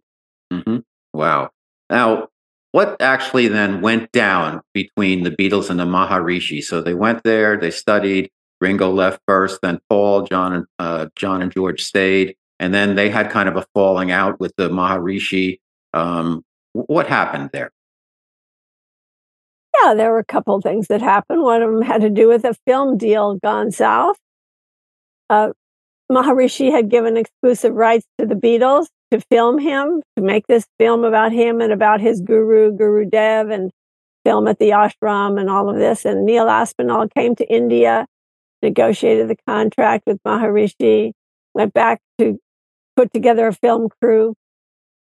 [0.52, 0.78] Mm-hmm.
[1.12, 1.50] Wow.
[1.90, 2.28] Now,
[2.72, 6.62] what actually then went down between the Beatles and the Maharishi?
[6.62, 8.30] So they went there, they studied.
[8.60, 13.10] Ringo left first, then Paul, John, and uh, John and George stayed, and then they
[13.10, 15.60] had kind of a falling out with the Maharishi.
[15.92, 17.70] Um, what happened there?
[19.82, 21.42] Yeah, there were a couple things that happened.
[21.42, 24.16] One of them had to do with a film deal gone south.
[25.28, 25.50] Uh,
[26.10, 31.04] Maharishi had given exclusive rights to the Beatles to film him, to make this film
[31.04, 33.70] about him and about his guru, Guru Dev, and
[34.24, 36.04] film at the ashram and all of this.
[36.04, 38.06] And Neil Aspinall came to India,
[38.62, 41.12] negotiated the contract with Maharishi,
[41.54, 42.38] went back to
[42.96, 44.34] put together a film crew.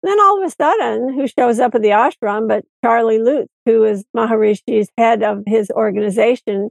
[0.03, 3.85] Then all of a sudden, who shows up at the ashram but Charlie Lutes, who
[3.85, 6.69] is Maharishi's head of his organization,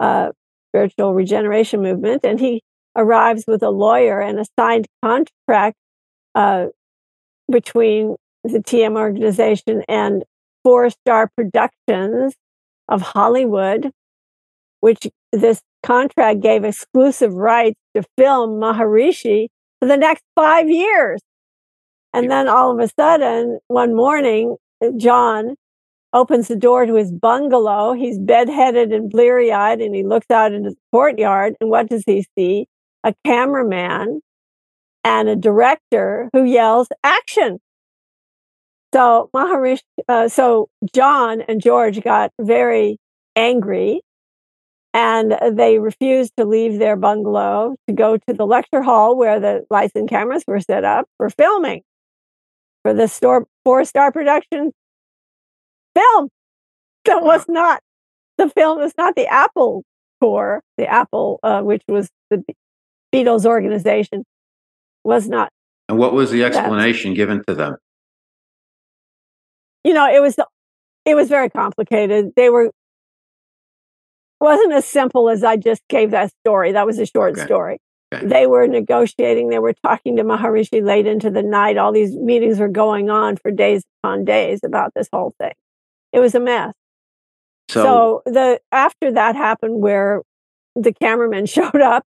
[0.00, 0.30] uh,
[0.70, 2.62] Spiritual Regeneration Movement, and he
[2.96, 5.76] arrives with a lawyer and a signed contract
[6.34, 6.66] uh,
[7.50, 10.24] between the TM organization and
[10.64, 12.34] Four Star Productions
[12.88, 13.92] of Hollywood,
[14.80, 19.48] which this contract gave exclusive rights to film Maharishi
[19.80, 21.20] for the next five years.
[22.12, 24.56] And then all of a sudden, one morning,
[24.96, 25.56] John
[26.12, 27.92] opens the door to his bungalow.
[27.92, 31.54] He's bedheaded and bleary eyed, and he looks out into the courtyard.
[31.60, 32.66] And what does he see?
[33.04, 34.20] A cameraman
[35.04, 37.60] and a director who yells, Action!
[38.94, 42.98] So Maharishi, uh, so John and George got very
[43.36, 44.00] angry
[44.94, 49.66] and they refused to leave their bungalow to go to the lecture hall where the
[49.70, 51.82] lights and cameras were set up for filming
[52.88, 54.72] for the store four star production
[55.94, 56.28] film
[57.04, 57.82] that was not
[58.38, 59.84] the film was not the apple
[60.22, 62.42] corps the apple uh, which was the
[63.14, 64.24] beatles organization
[65.04, 65.50] was not
[65.88, 67.16] and what was the explanation that.
[67.16, 67.76] given to them
[69.84, 70.36] you know it was
[71.04, 72.70] it was very complicated they were
[74.40, 76.70] wasn't as simple as I just gave that story.
[76.70, 77.44] That was a short okay.
[77.44, 77.78] story.
[78.12, 78.26] Okay.
[78.26, 81.76] They were negotiating, they were talking to Maharishi late into the night.
[81.76, 85.52] All these meetings were going on for days upon days about this whole thing.
[86.12, 86.72] It was a mess.
[87.68, 90.22] So, so the after that happened where
[90.74, 92.04] the cameraman showed up,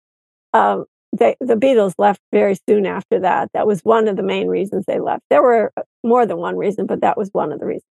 [0.55, 3.51] um, they, the Beatles left very soon after that.
[3.53, 5.23] That was one of the main reasons they left.
[5.29, 7.85] There were uh, more than one reason, but that was one of the reasons.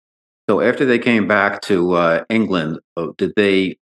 [0.49, 3.79] So after they came back to uh, England, uh, did they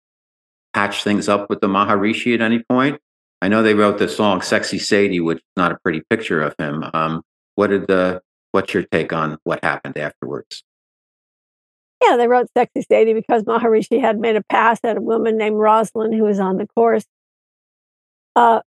[0.74, 3.00] patch things up with the Maharishi at any point?
[3.42, 6.56] I know they wrote the song "Sexy Sadie," which is not a pretty picture of
[6.58, 6.84] him.
[6.94, 7.22] Um,
[7.56, 8.22] what did the
[8.52, 10.64] What's your take on what happened afterwards?
[12.04, 15.58] Yeah, they wrote "Sexy Sadie" because Maharishi had made a pass at a woman named
[15.58, 17.06] Rosalind who was on the course,
[18.36, 18.62] uh,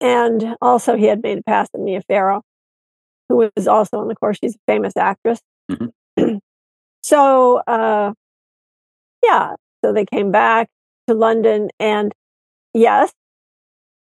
[0.00, 2.42] and also he had made a pass at Mia Farrow,
[3.28, 4.38] who was also on the course.
[4.42, 5.40] She's a famous actress.
[5.70, 6.36] Mm-hmm.
[7.02, 8.12] so, uh,
[9.22, 9.54] yeah,
[9.84, 10.68] so they came back
[11.08, 11.68] to London.
[11.78, 12.12] And
[12.74, 13.12] yes,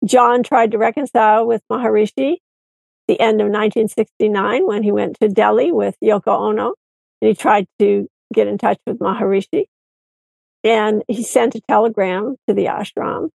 [0.04, 2.36] John tried to reconcile with Maharishi
[3.06, 6.74] the end of 1969 when he went to Delhi with Yoko Ono.
[7.20, 9.66] And he tried to get in touch with Maharishi.
[10.62, 13.30] And he sent a telegram to the ashram.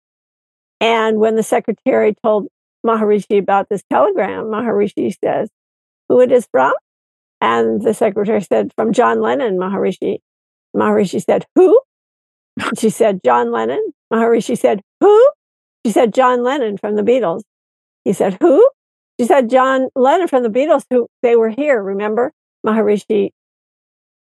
[0.80, 2.48] And when the secretary told
[2.86, 5.50] Maharishi about this telegram, Maharishi says,
[6.08, 6.72] Who it is from?
[7.40, 10.18] And the secretary said, From John Lennon, Maharishi.
[10.74, 11.80] Maharishi said, Who?
[12.78, 13.92] She said, John Lennon.
[14.12, 15.30] Maharishi said, Who?
[15.88, 17.44] She said, John Lennon from the Beatles.
[18.04, 18.68] He said, Who?
[19.18, 22.30] She said, John Lennon from the Beatles, who they were here, remember?
[22.66, 23.30] Maharishi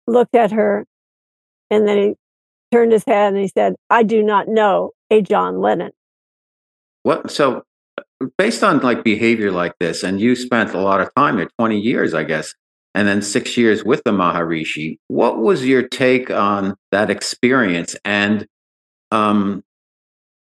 [0.05, 0.85] looked at her
[1.71, 2.13] and then he
[2.71, 5.89] turned his head and he said, I do not know a John Lennon.
[7.01, 7.31] What?
[7.31, 7.63] So,
[8.37, 11.79] based on like behavior like this, and you spent a lot of time there, 20
[11.79, 12.53] years, I guess,
[12.93, 14.99] and then six years with the Maharishi.
[15.07, 17.95] What was your take on that experience?
[18.05, 18.45] And,
[19.09, 19.63] um,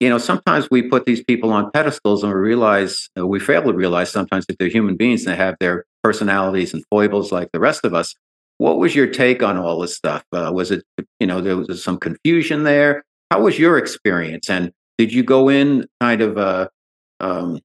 [0.01, 3.63] you know, sometimes we put these people on pedestals and we realize, uh, we fail
[3.63, 7.51] to realize sometimes that they're human beings and they have their personalities and foibles like
[7.53, 8.15] the rest of us.
[8.59, 10.25] What was your take on all this stuff?
[10.33, 10.85] Uh, was it,
[11.19, 13.05] you know, there was some confusion there?
[13.31, 14.49] How was your experience?
[14.49, 16.69] And did you go in kind of, uh,
[17.21, 17.61] um,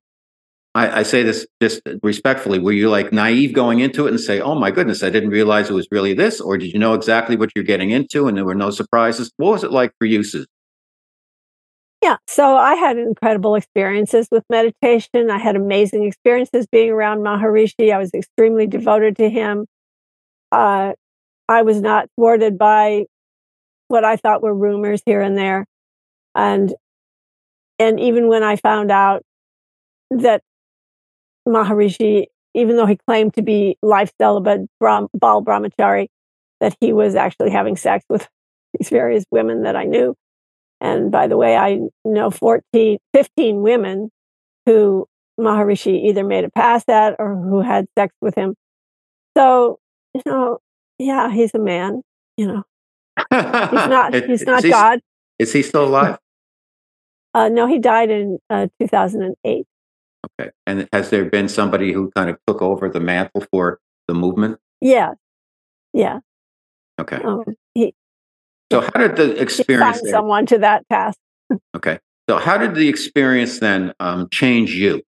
[0.75, 2.57] I, I, say this just respectfully.
[2.57, 5.69] Were you like naive going into it and say, "Oh my goodness, I didn't realize
[5.69, 8.43] it was really this," or did you know exactly what you're getting into and there
[8.43, 9.31] were no surprises?
[9.37, 10.23] What was it like for you?
[12.03, 15.31] Yeah, so I had incredible experiences with meditation.
[15.31, 17.93] I had amazing experiences being around Maharishi.
[17.93, 19.67] I was extremely devoted to him.
[20.51, 20.95] Uh,
[21.49, 23.05] I was not thwarted by
[23.89, 25.65] what I thought were rumors here and there,
[26.35, 26.73] and
[27.79, 29.23] and even when I found out
[30.11, 30.41] that
[31.47, 36.07] Maharishi, even though he claimed to be life celibate, Brahm, Bal Brahmachari,
[36.59, 38.27] that he was actually having sex with
[38.79, 40.15] these various women that I knew.
[40.83, 44.09] And by the way, I know 14, 15 women
[44.65, 45.07] who
[45.39, 48.53] Maharishi either made a pass at or who had sex with him.
[49.35, 49.79] So,
[50.13, 50.59] you know,
[50.99, 52.01] yeah, he's a man,
[52.37, 52.63] you know.
[53.17, 54.99] he's not he's not is God.
[55.39, 56.19] Is he still alive?
[57.35, 59.65] Uh, no, he died in uh, 2008.
[60.39, 60.51] Okay.
[60.67, 64.59] And has there been somebody who kind of took over the mantle for the movement?
[64.81, 65.13] Yeah.
[65.93, 66.19] Yeah.
[67.01, 67.15] Okay.
[67.15, 67.95] Um, he,
[68.73, 71.17] so how did the experience someone to that task?
[71.75, 71.99] okay.
[72.29, 75.01] So how did the experience then um, change you?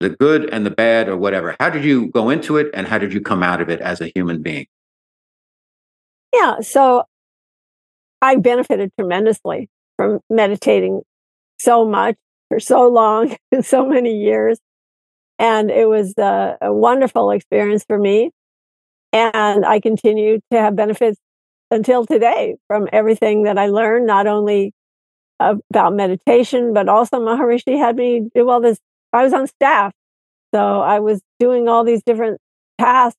[0.00, 1.56] The good and the bad or whatever.
[1.60, 4.00] How did you go into it and how did you come out of it as
[4.00, 4.66] a human being?
[6.34, 6.60] Yeah.
[6.60, 7.04] So
[8.20, 11.02] I benefited tremendously from meditating
[11.58, 12.16] so much
[12.48, 14.58] for so long, and so many years.
[15.38, 18.30] And it was a, a wonderful experience for me.
[19.12, 21.18] And I continue to have benefits
[21.72, 24.72] until today from everything that I learned, not only
[25.40, 28.78] about meditation, but also Maharishi had me do all this.
[29.12, 29.92] I was on staff.
[30.54, 32.40] So I was doing all these different
[32.78, 33.18] tasks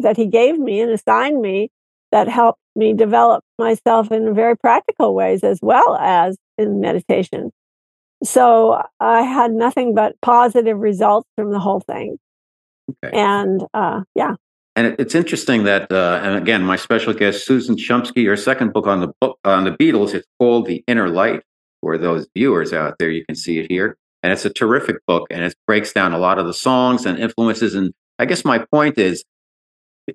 [0.00, 1.70] that he gave me and assigned me
[2.10, 7.50] that helped me develop myself in very practical ways as well as in meditation.
[8.24, 12.18] So I had nothing but positive results from the whole thing.
[13.04, 13.16] Okay.
[13.16, 14.34] And uh, yeah.
[14.78, 18.86] And it's interesting that, uh, and again, my special guest Susan Shumsky, her second book
[18.86, 21.42] on the book on the Beatles, it's called The Inner Light.
[21.80, 25.26] For those viewers out there, you can see it here, and it's a terrific book,
[25.32, 27.74] and it breaks down a lot of the songs and influences.
[27.74, 29.24] And I guess my point is,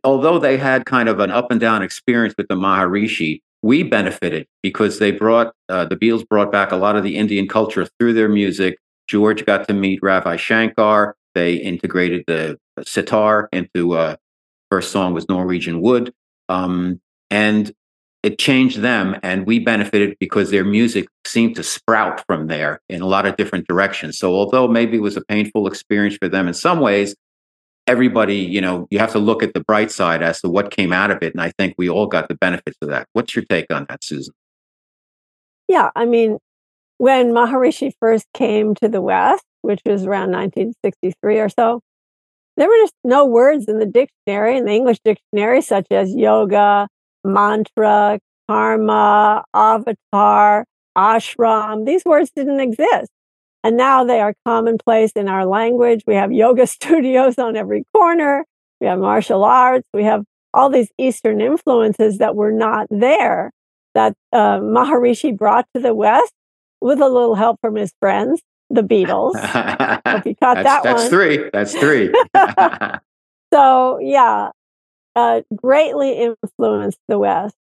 [0.02, 4.48] although they had kind of an up and down experience with the Maharishi, we benefited
[4.62, 8.14] because they brought uh, the Beatles brought back a lot of the Indian culture through
[8.14, 8.78] their music.
[9.10, 11.18] George got to meet Ravi Shankar.
[11.36, 14.16] They integrated the sitar into uh,
[14.74, 16.12] first song was Norwegian Wood,
[16.50, 17.00] um,
[17.30, 17.72] and
[18.24, 23.00] it changed them, and we benefited because their music seemed to sprout from there in
[23.00, 24.18] a lot of different directions.
[24.18, 27.16] So although maybe it was a painful experience for them in some ways,
[27.86, 30.92] everybody, you know, you have to look at the bright side as to what came
[30.92, 31.34] out of it.
[31.34, 33.06] And I think we all got the benefits of that.
[33.14, 34.34] What's your take on that, Susan?
[35.68, 36.40] Yeah, I mean,
[36.98, 41.82] when Maharishi first came to the West, which was around 1963 or so,
[42.58, 46.88] there were just no words in the dictionary, in the English dictionary, such as yoga,
[47.24, 50.66] mantra, karma, avatar,
[50.98, 51.86] ashram.
[51.86, 53.10] These words didn't exist.
[53.64, 56.04] And now they are commonplace in our language.
[56.06, 58.46] We have yoga studios on every corner.
[58.82, 59.88] We have martial arts.
[59.94, 60.24] We have
[60.54, 63.52] all these Eastern influences that were not there
[63.96, 66.34] that uh, Maharishi brought to the West
[66.82, 69.34] with a little help from his friends, the Beatles.
[70.26, 71.10] You caught that's, that that's one.
[71.10, 71.50] three.
[71.52, 72.14] That's three.
[73.54, 74.52] so, yeah,
[75.16, 77.56] uh, greatly influenced the West.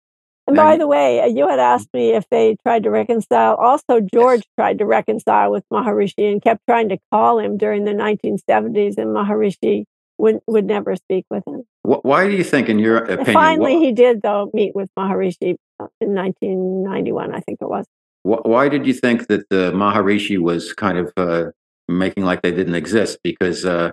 [0.48, 3.54] And by the way, uh, you had asked me if they tried to reconcile.
[3.56, 4.48] Also, George yes.
[4.56, 9.14] tried to reconcile with Maharishi and kept trying to call him during the 1970s, and
[9.14, 9.84] Maharishi
[10.16, 11.64] would, would never speak with him.
[11.82, 13.34] Why do you think, in your opinion?
[13.34, 17.84] Finally, what, he did, though, meet with Maharishi uh, in 1991, I think it was.
[18.28, 21.50] Why did you think that the Maharishi was kind of uh,
[21.88, 23.18] making like they didn't exist?
[23.24, 23.92] Because uh,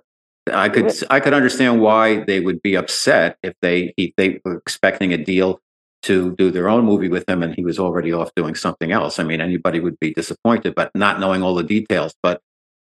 [0.51, 4.57] I could I could understand why they would be upset if they if they were
[4.57, 5.59] expecting a deal
[6.03, 9.17] to do their own movie with him and he was already off doing something else.
[9.17, 12.13] I mean, anybody would be disappointed, but not knowing all the details.
[12.21, 12.41] But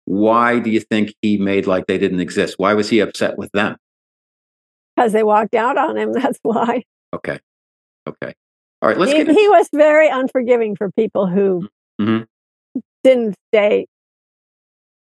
[0.07, 2.55] why do you think he made like they didn't exist?
[2.59, 3.77] Why was he upset with them?
[4.97, 6.13] Because they walked out on him.
[6.15, 6.85] That's why.
[7.13, 7.41] Okay.
[8.07, 8.35] Okay.
[8.83, 8.99] All right.
[8.99, 9.29] Let's he, get.
[9.29, 11.69] He was very unforgiving for people who
[12.01, 12.25] mm-hmm.
[13.05, 13.87] didn't stay.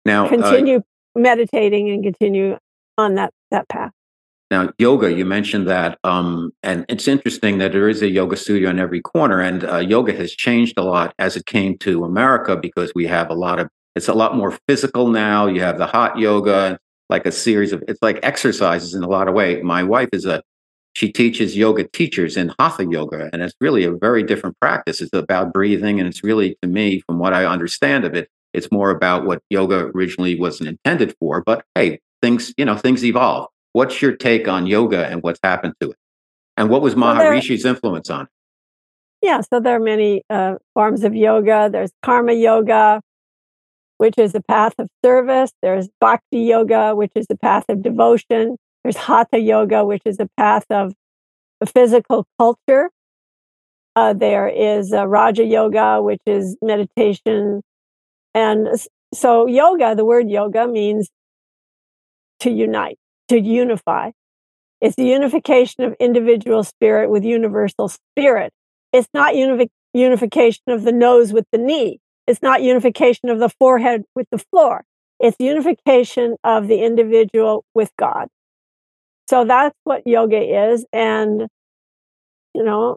[0.05, 0.81] Now uh, continue uh,
[1.21, 2.59] meditating and continue
[2.97, 3.93] on that that path.
[4.51, 8.71] Now, yoga, you mentioned that, um, and it's interesting that there is a yoga studio
[8.71, 12.57] in every corner, and uh, yoga has changed a lot as it came to America
[12.57, 15.47] because we have a lot of it's a lot more physical now.
[15.47, 16.79] You have the hot yoga,
[17.11, 19.61] like a series of it's like exercises in a lot of way.
[19.61, 20.43] My wife is a
[20.95, 25.01] she teaches yoga teachers in hatha yoga, and it's really a very different practice.
[25.01, 28.71] It's about breathing, and it's really, to me, from what I understand of it, it's
[28.73, 31.43] more about what yoga originally wasn't intended for.
[31.45, 33.49] But hey, things you know things evolve.
[33.73, 35.97] What's your take on yoga and what's happened to it?
[36.57, 38.29] And what was Maharishi's well, influence on it?
[39.23, 41.69] Yeah, so there are many uh, forms of yoga.
[41.71, 43.01] There's karma yoga,
[43.99, 45.53] which is a path of service.
[45.63, 48.57] There's bhakti yoga, which is a path of devotion.
[48.83, 50.95] There's hatha yoga, which is a path of
[51.67, 52.91] physical culture.
[53.97, 57.63] Uh, there is uh, Raja Yoga, which is meditation.
[58.35, 58.69] And
[59.13, 61.09] so, yoga, the word yoga means
[62.41, 62.99] to unite
[63.29, 64.11] to unify.
[64.81, 68.53] It's the unification of individual spirit with universal spirit.
[68.93, 72.01] It's not unifi- unification of the nose with the knee.
[72.27, 74.85] It's not unification of the forehead with the floor.
[75.21, 78.29] It's unification of the individual with God.
[79.29, 80.87] So that's what yoga is.
[80.93, 81.49] And,
[82.55, 82.97] you know,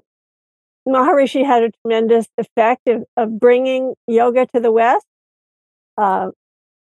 [0.87, 5.05] Maharishi had a tremendous effect of, of bringing yoga to the West.
[5.97, 6.31] Uh,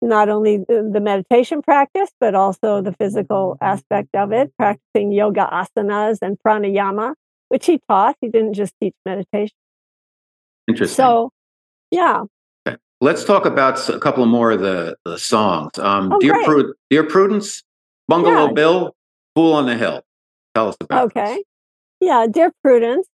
[0.00, 5.48] not only the, the meditation practice, but also the physical aspect of it, practicing yoga
[5.52, 7.14] asanas and pranayama,
[7.48, 8.16] which he taught.
[8.20, 9.56] He didn't just teach meditation.
[10.68, 10.96] Interesting.
[10.96, 11.30] So,
[11.90, 12.22] yeah.
[12.66, 12.76] Okay.
[13.00, 15.78] Let's talk about a couple more of the, the songs.
[15.78, 17.62] Um, oh, Dear, Dear Prudence,
[18.08, 18.52] Bungalow yeah.
[18.52, 18.94] Bill,
[19.34, 20.02] Fool on the Hill.
[20.54, 21.36] Tell us about Okay.
[21.36, 21.44] This.
[22.00, 23.06] Yeah, Dear Prudence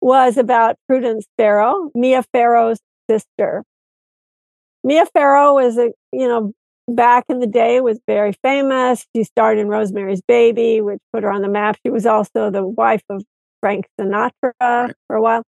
[0.00, 3.62] was about Prudence Farrow, Mia Farrow's sister.
[4.82, 6.52] Mia Farrow was a, you know,
[6.88, 9.06] back in the day was very famous.
[9.14, 11.76] She starred in Rosemary's Baby, which put her on the map.
[11.84, 13.22] She was also the wife of
[13.60, 14.92] Frank Sinatra right.
[15.06, 15.42] for a while.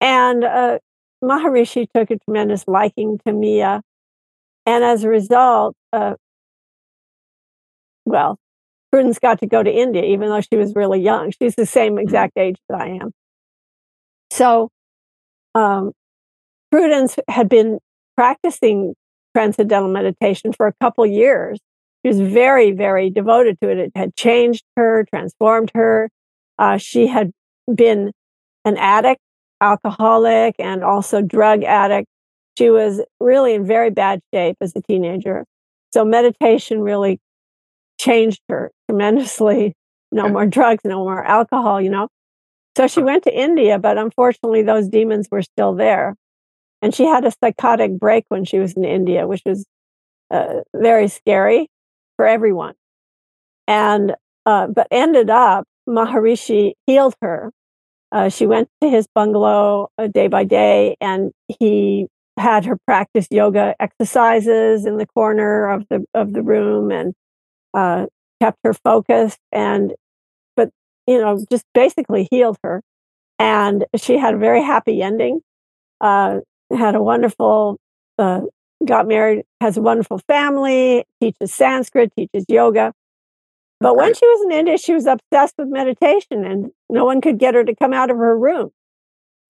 [0.00, 0.78] And uh,
[1.22, 3.82] Maharishi took a tremendous liking to Mia.
[4.64, 6.14] And as a result, uh,
[8.04, 8.38] well,
[8.90, 11.30] Prudence got to go to India, even though she was really young.
[11.30, 12.00] She's the same mm-hmm.
[12.00, 13.12] exact age that I am.
[14.30, 14.70] So
[15.54, 15.92] um,
[16.70, 17.78] Prudence had been
[18.16, 18.94] practicing
[19.34, 21.58] transcendental meditation for a couple years.
[22.04, 23.78] She was very, very devoted to it.
[23.78, 26.10] It had changed her, transformed her.
[26.58, 27.32] Uh, she had
[27.72, 28.12] been
[28.64, 29.20] an addict,
[29.60, 32.08] alcoholic, and also drug addict.
[32.56, 35.44] She was really in very bad shape as a teenager.
[35.92, 37.18] So meditation really
[37.98, 39.74] changed her tremendously.
[40.10, 42.08] No more drugs, no more alcohol, you know.
[42.76, 46.14] So she went to India, but unfortunately, those demons were still there.
[46.80, 49.66] And she had a psychotic break when she was in India, which was
[50.30, 51.68] uh, very scary
[52.16, 52.74] for everyone.
[53.66, 54.14] And,
[54.46, 57.50] uh, but ended up, Maharishi healed her.
[58.10, 62.06] Uh, she went to his bungalow uh, day by day, and he
[62.38, 67.12] had her practice yoga exercises in the corner of the of the room, and
[67.78, 68.06] uh,
[68.40, 69.94] kept her focused and
[70.56, 70.70] but
[71.06, 72.82] you know just basically healed her.
[73.40, 75.42] And she had a very happy ending
[76.00, 76.40] uh,
[76.76, 77.78] had a wonderful
[78.18, 78.40] uh,
[78.84, 82.92] got married has a wonderful family teaches sanskrit teaches yoga.
[83.80, 87.38] But when she was in india she was obsessed with meditation and no one could
[87.38, 88.70] get her to come out of her room.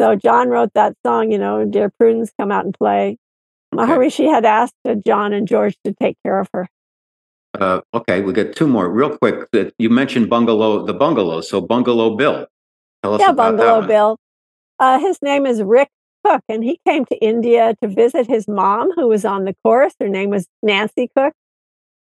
[0.01, 3.17] So john wrote that song you know dear prudence come out and play.
[3.75, 3.85] Okay.
[3.85, 4.75] maharishi had asked
[5.07, 6.69] john and george to take care of her
[7.55, 9.51] uh, okay, we got two more real quick.
[9.53, 11.41] That you mentioned bungalow, the bungalow.
[11.41, 12.47] So bungalow Bill,
[13.03, 14.19] tell us yeah, about bungalow Bill.
[14.79, 15.89] Uh, his name is Rick
[16.25, 19.95] Cooke, and he came to India to visit his mom, who was on the course.
[20.01, 21.35] Her name was Nancy Cooke,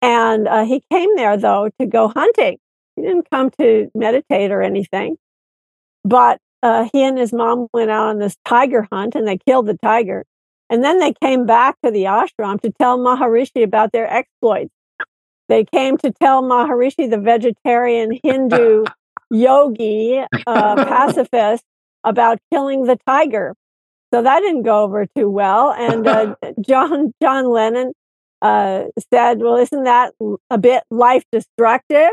[0.02, 2.58] and uh, he came there though to go hunting.
[2.96, 5.18] He didn't come to meditate or anything,
[6.04, 9.68] but uh, he and his mom went out on this tiger hunt, and they killed
[9.68, 10.24] the tiger.
[10.68, 14.72] And then they came back to the ashram to tell Maharishi about their exploits.
[15.48, 18.86] They came to tell Maharishi, the vegetarian Hindu
[19.30, 21.64] yogi, uh, pacifist,
[22.04, 23.54] about killing the tiger.
[24.14, 25.72] So that didn't go over too well.
[25.72, 26.36] And uh,
[26.68, 27.94] John John Lennon
[28.42, 30.14] uh, said, "Well, isn't that
[30.50, 32.12] a bit life destructive?"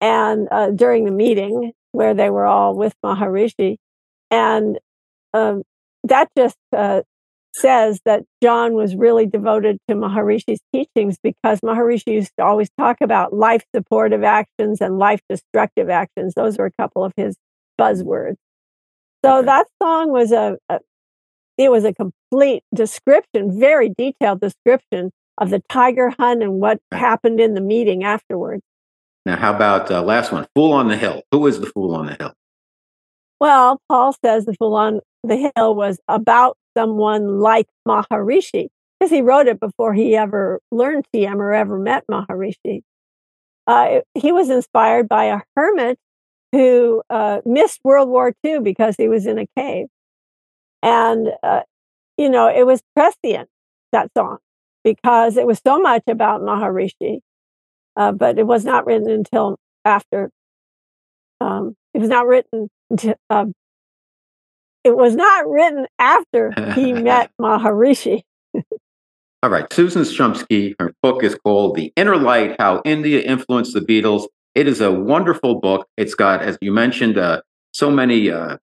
[0.00, 3.76] And uh, during the meeting where they were all with Maharishi,
[4.30, 4.78] and
[5.34, 5.62] um,
[6.04, 7.02] that just uh,
[7.58, 12.98] says that John was really devoted to Maharishi's teachings because Maharishi used to always talk
[13.00, 16.34] about life supportive actions and life destructive actions.
[16.34, 17.36] Those were a couple of his
[17.80, 18.36] buzzwords.
[19.24, 20.78] So that song was a, a
[21.56, 27.40] it was a complete description, very detailed description of the tiger hunt and what happened
[27.40, 28.62] in the meeting afterwards.
[29.26, 30.46] Now, how about uh, last one?
[30.54, 31.22] Fool on the Hill.
[31.32, 32.32] Who is the fool on the hill?
[33.40, 38.68] Well, Paul says the fool on the hill was about someone like Maharishi,
[38.98, 42.82] because he wrote it before he ever learned TM or ever met Maharishi.
[43.66, 45.98] Uh, he was inspired by a hermit
[46.52, 49.86] who uh, missed World War II because he was in a cave.
[50.82, 51.62] And, uh,
[52.16, 53.48] you know, it was prescient,
[53.90, 54.38] that song,
[54.84, 57.18] because it was so much about Maharishi,
[57.96, 60.30] uh, but it was not written until after.
[61.40, 63.46] Um, it was not written until, uh,
[64.88, 68.22] it was not written after he met Maharishi.
[69.42, 69.70] All right.
[69.72, 74.26] Susan Shumsky, her book is called The Inner Light How India Influenced the Beatles.
[74.54, 75.86] It is a wonderful book.
[75.96, 78.56] It's got, as you mentioned, uh, so many uh,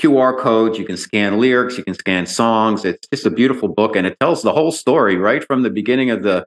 [0.00, 0.78] QR codes.
[0.78, 2.84] You can scan lyrics, you can scan songs.
[2.84, 6.10] It's just a beautiful book, and it tells the whole story right from the beginning
[6.10, 6.46] of the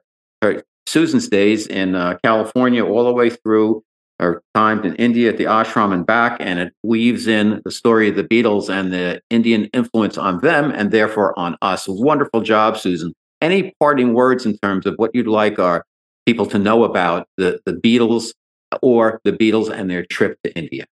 [0.86, 3.84] Susan's days in uh, California all the way through
[4.22, 8.08] or timed in India at the ashram and back, and it weaves in the story
[8.08, 11.86] of the Beatles and the Indian influence on them and therefore on us.
[11.88, 13.12] Wonderful job, Susan.
[13.40, 15.84] Any parting words in terms of what you'd like our
[16.24, 18.32] people to know about the, the Beatles
[18.80, 20.86] or the Beatles and their trip to India?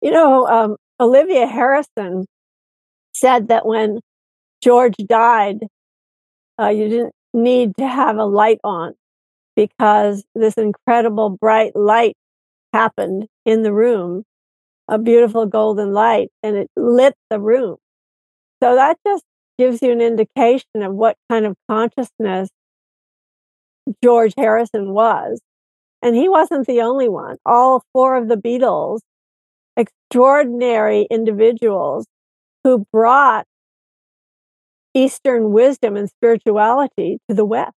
[0.00, 2.24] You know, um, Olivia Harrison
[3.12, 3.98] said that when
[4.62, 5.58] George died,
[6.60, 8.94] uh, you didn't need to have a light on
[9.58, 12.14] because this incredible bright light
[12.72, 14.22] happened in the room,
[14.86, 17.76] a beautiful golden light, and it lit the room.
[18.62, 19.24] So that just
[19.58, 22.50] gives you an indication of what kind of consciousness
[24.00, 25.40] George Harrison was.
[26.02, 27.38] And he wasn't the only one.
[27.44, 29.00] All four of the Beatles,
[29.76, 32.06] extraordinary individuals
[32.62, 33.44] who brought
[34.94, 37.74] Eastern wisdom and spirituality to the West.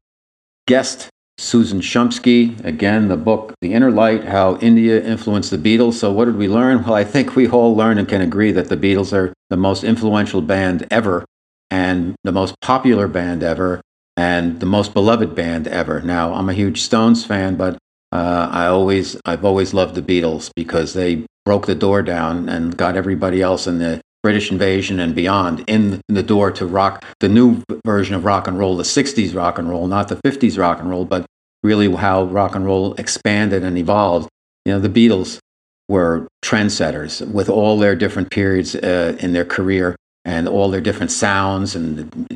[0.67, 1.09] guest,
[1.39, 2.63] Susan Shumsky.
[2.63, 5.93] Again, the book, The Inner Light How India Influenced the Beatles.
[5.93, 6.83] So, what did we learn?
[6.83, 9.83] Well, I think we all learned and can agree that the Beatles are the most
[9.83, 11.25] influential band ever
[11.71, 13.81] and the most popular band ever
[14.15, 16.01] and the most beloved band ever.
[16.01, 17.77] Now, I'm a huge Stones fan, but
[18.11, 22.75] uh, I always, I've always loved the Beatles because they broke the door down and
[22.75, 27.29] got everybody else in the British invasion and beyond in the door to rock the
[27.29, 30.81] new version of rock and roll, the 60s rock and roll, not the 50s rock
[30.81, 31.25] and roll, but
[31.63, 34.27] really how rock and roll expanded and evolved.
[34.65, 35.39] You know, the Beatles
[35.87, 41.11] were trendsetters with all their different periods uh, in their career and all their different
[41.11, 42.27] sounds and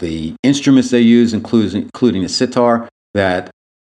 [0.00, 3.48] the instruments they use, including, including the sitar, that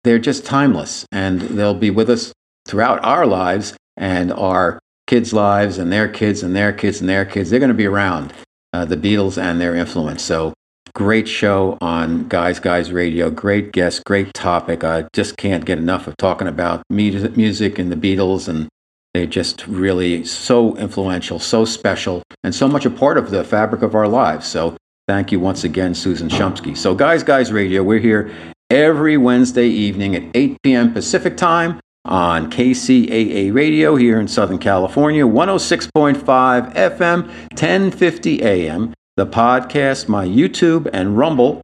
[0.04, 2.34] they're just timeless and they'll be with us
[2.68, 4.78] throughout our lives and our
[5.14, 7.52] kids' lives and their kids and their kids and their kids.
[7.52, 8.34] They're going to be around,
[8.74, 10.24] uh, the Beatles and their influence.
[10.24, 10.56] So
[10.96, 13.30] great show on Guys Guys Radio.
[13.30, 14.84] Great guest, great topic.
[14.84, 18.68] I just can't get enough of talking about music and the Beatles and
[19.14, 23.84] they're just really so influential, so special, and so much a part of the fabric
[23.84, 24.48] of our lives.
[24.48, 26.78] So Thank you once again, Susan Shumsky.
[26.78, 28.32] So, Guys Guys Radio, we're here
[28.70, 30.94] every Wednesday evening at 8 p.m.
[30.94, 38.94] Pacific Time on KCAA Radio here in Southern California, 106.5 FM, 1050 AM.
[39.16, 41.62] The podcast, my YouTube, and Rumble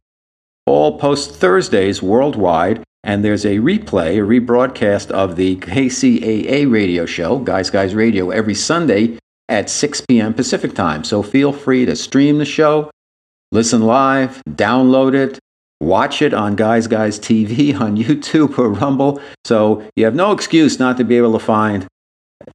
[0.66, 2.82] all post Thursdays worldwide.
[3.02, 8.54] And there's a replay, a rebroadcast of the KCAA radio show, Guys Guys Radio, every
[8.54, 9.18] Sunday
[9.48, 10.32] at 6 p.m.
[10.34, 11.02] Pacific Time.
[11.02, 12.90] So feel free to stream the show
[13.52, 15.38] listen live, download it,
[15.80, 19.20] watch it on Guys Guys TV on YouTube or Rumble.
[19.44, 21.86] So you have no excuse not to be able to find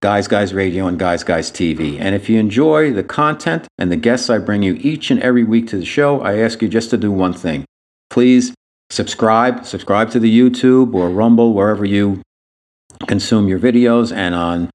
[0.01, 1.99] Guys Guys Radio and Guys Guys TV.
[1.99, 5.43] And if you enjoy the content and the guests I bring you each and every
[5.43, 7.65] week to the show, I ask you just to do one thing.
[8.09, 8.53] Please
[8.89, 12.21] subscribe, subscribe to the YouTube or Rumble, wherever you
[13.07, 14.69] consume your videos, and on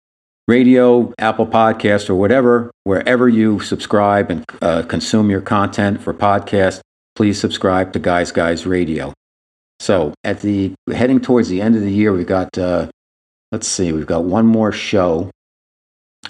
[0.47, 6.81] radio, Apple Podcast, or whatever, wherever you subscribe and uh, consume your content for podcast,
[7.21, 9.13] please subscribe to Guys Guys Radio.
[9.79, 12.89] So at the heading towards the end of the year, we've got uh,
[13.53, 15.31] let's see, we've got one more show,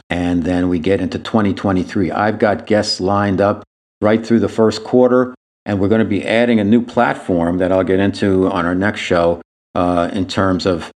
[0.09, 2.11] and then we get into 2023.
[2.11, 3.63] I've got guests lined up
[4.01, 5.33] right through the first quarter,
[5.65, 8.75] and we're going to be adding a new platform that I'll get into on our
[8.75, 9.41] next show
[9.77, 10.91] uh, in terms of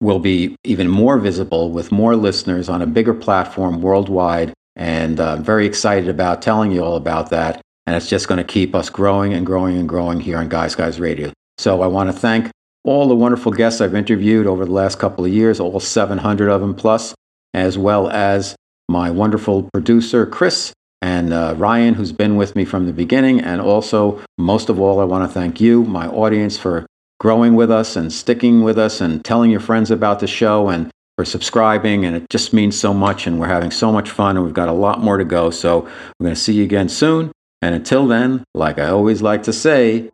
[0.00, 4.52] will be even more visible with more listeners on a bigger platform worldwide.
[4.74, 7.62] And uh, I'm very excited about telling you all about that.
[7.90, 10.76] And it's just going to keep us growing and growing and growing here on Guys
[10.76, 11.32] Guys Radio.
[11.58, 12.48] So I want to thank
[12.84, 16.60] all the wonderful guests I've interviewed over the last couple of years, all 700 of
[16.60, 17.16] them plus,
[17.52, 18.54] as well as
[18.88, 20.72] my wonderful producer, Chris,
[21.02, 23.40] and uh, Ryan, who's been with me from the beginning.
[23.40, 26.86] And also, most of all, I want to thank you, my audience, for
[27.18, 30.92] growing with us and sticking with us and telling your friends about the show and
[31.16, 32.04] for subscribing.
[32.04, 33.26] And it just means so much.
[33.26, 34.36] And we're having so much fun.
[34.36, 35.50] And we've got a lot more to go.
[35.50, 35.80] So
[36.20, 37.32] we're going to see you again soon.
[37.62, 40.10] And until then, like I always like to say,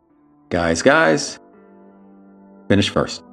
[0.49, 1.39] guys, guys,
[2.67, 3.23] finish first.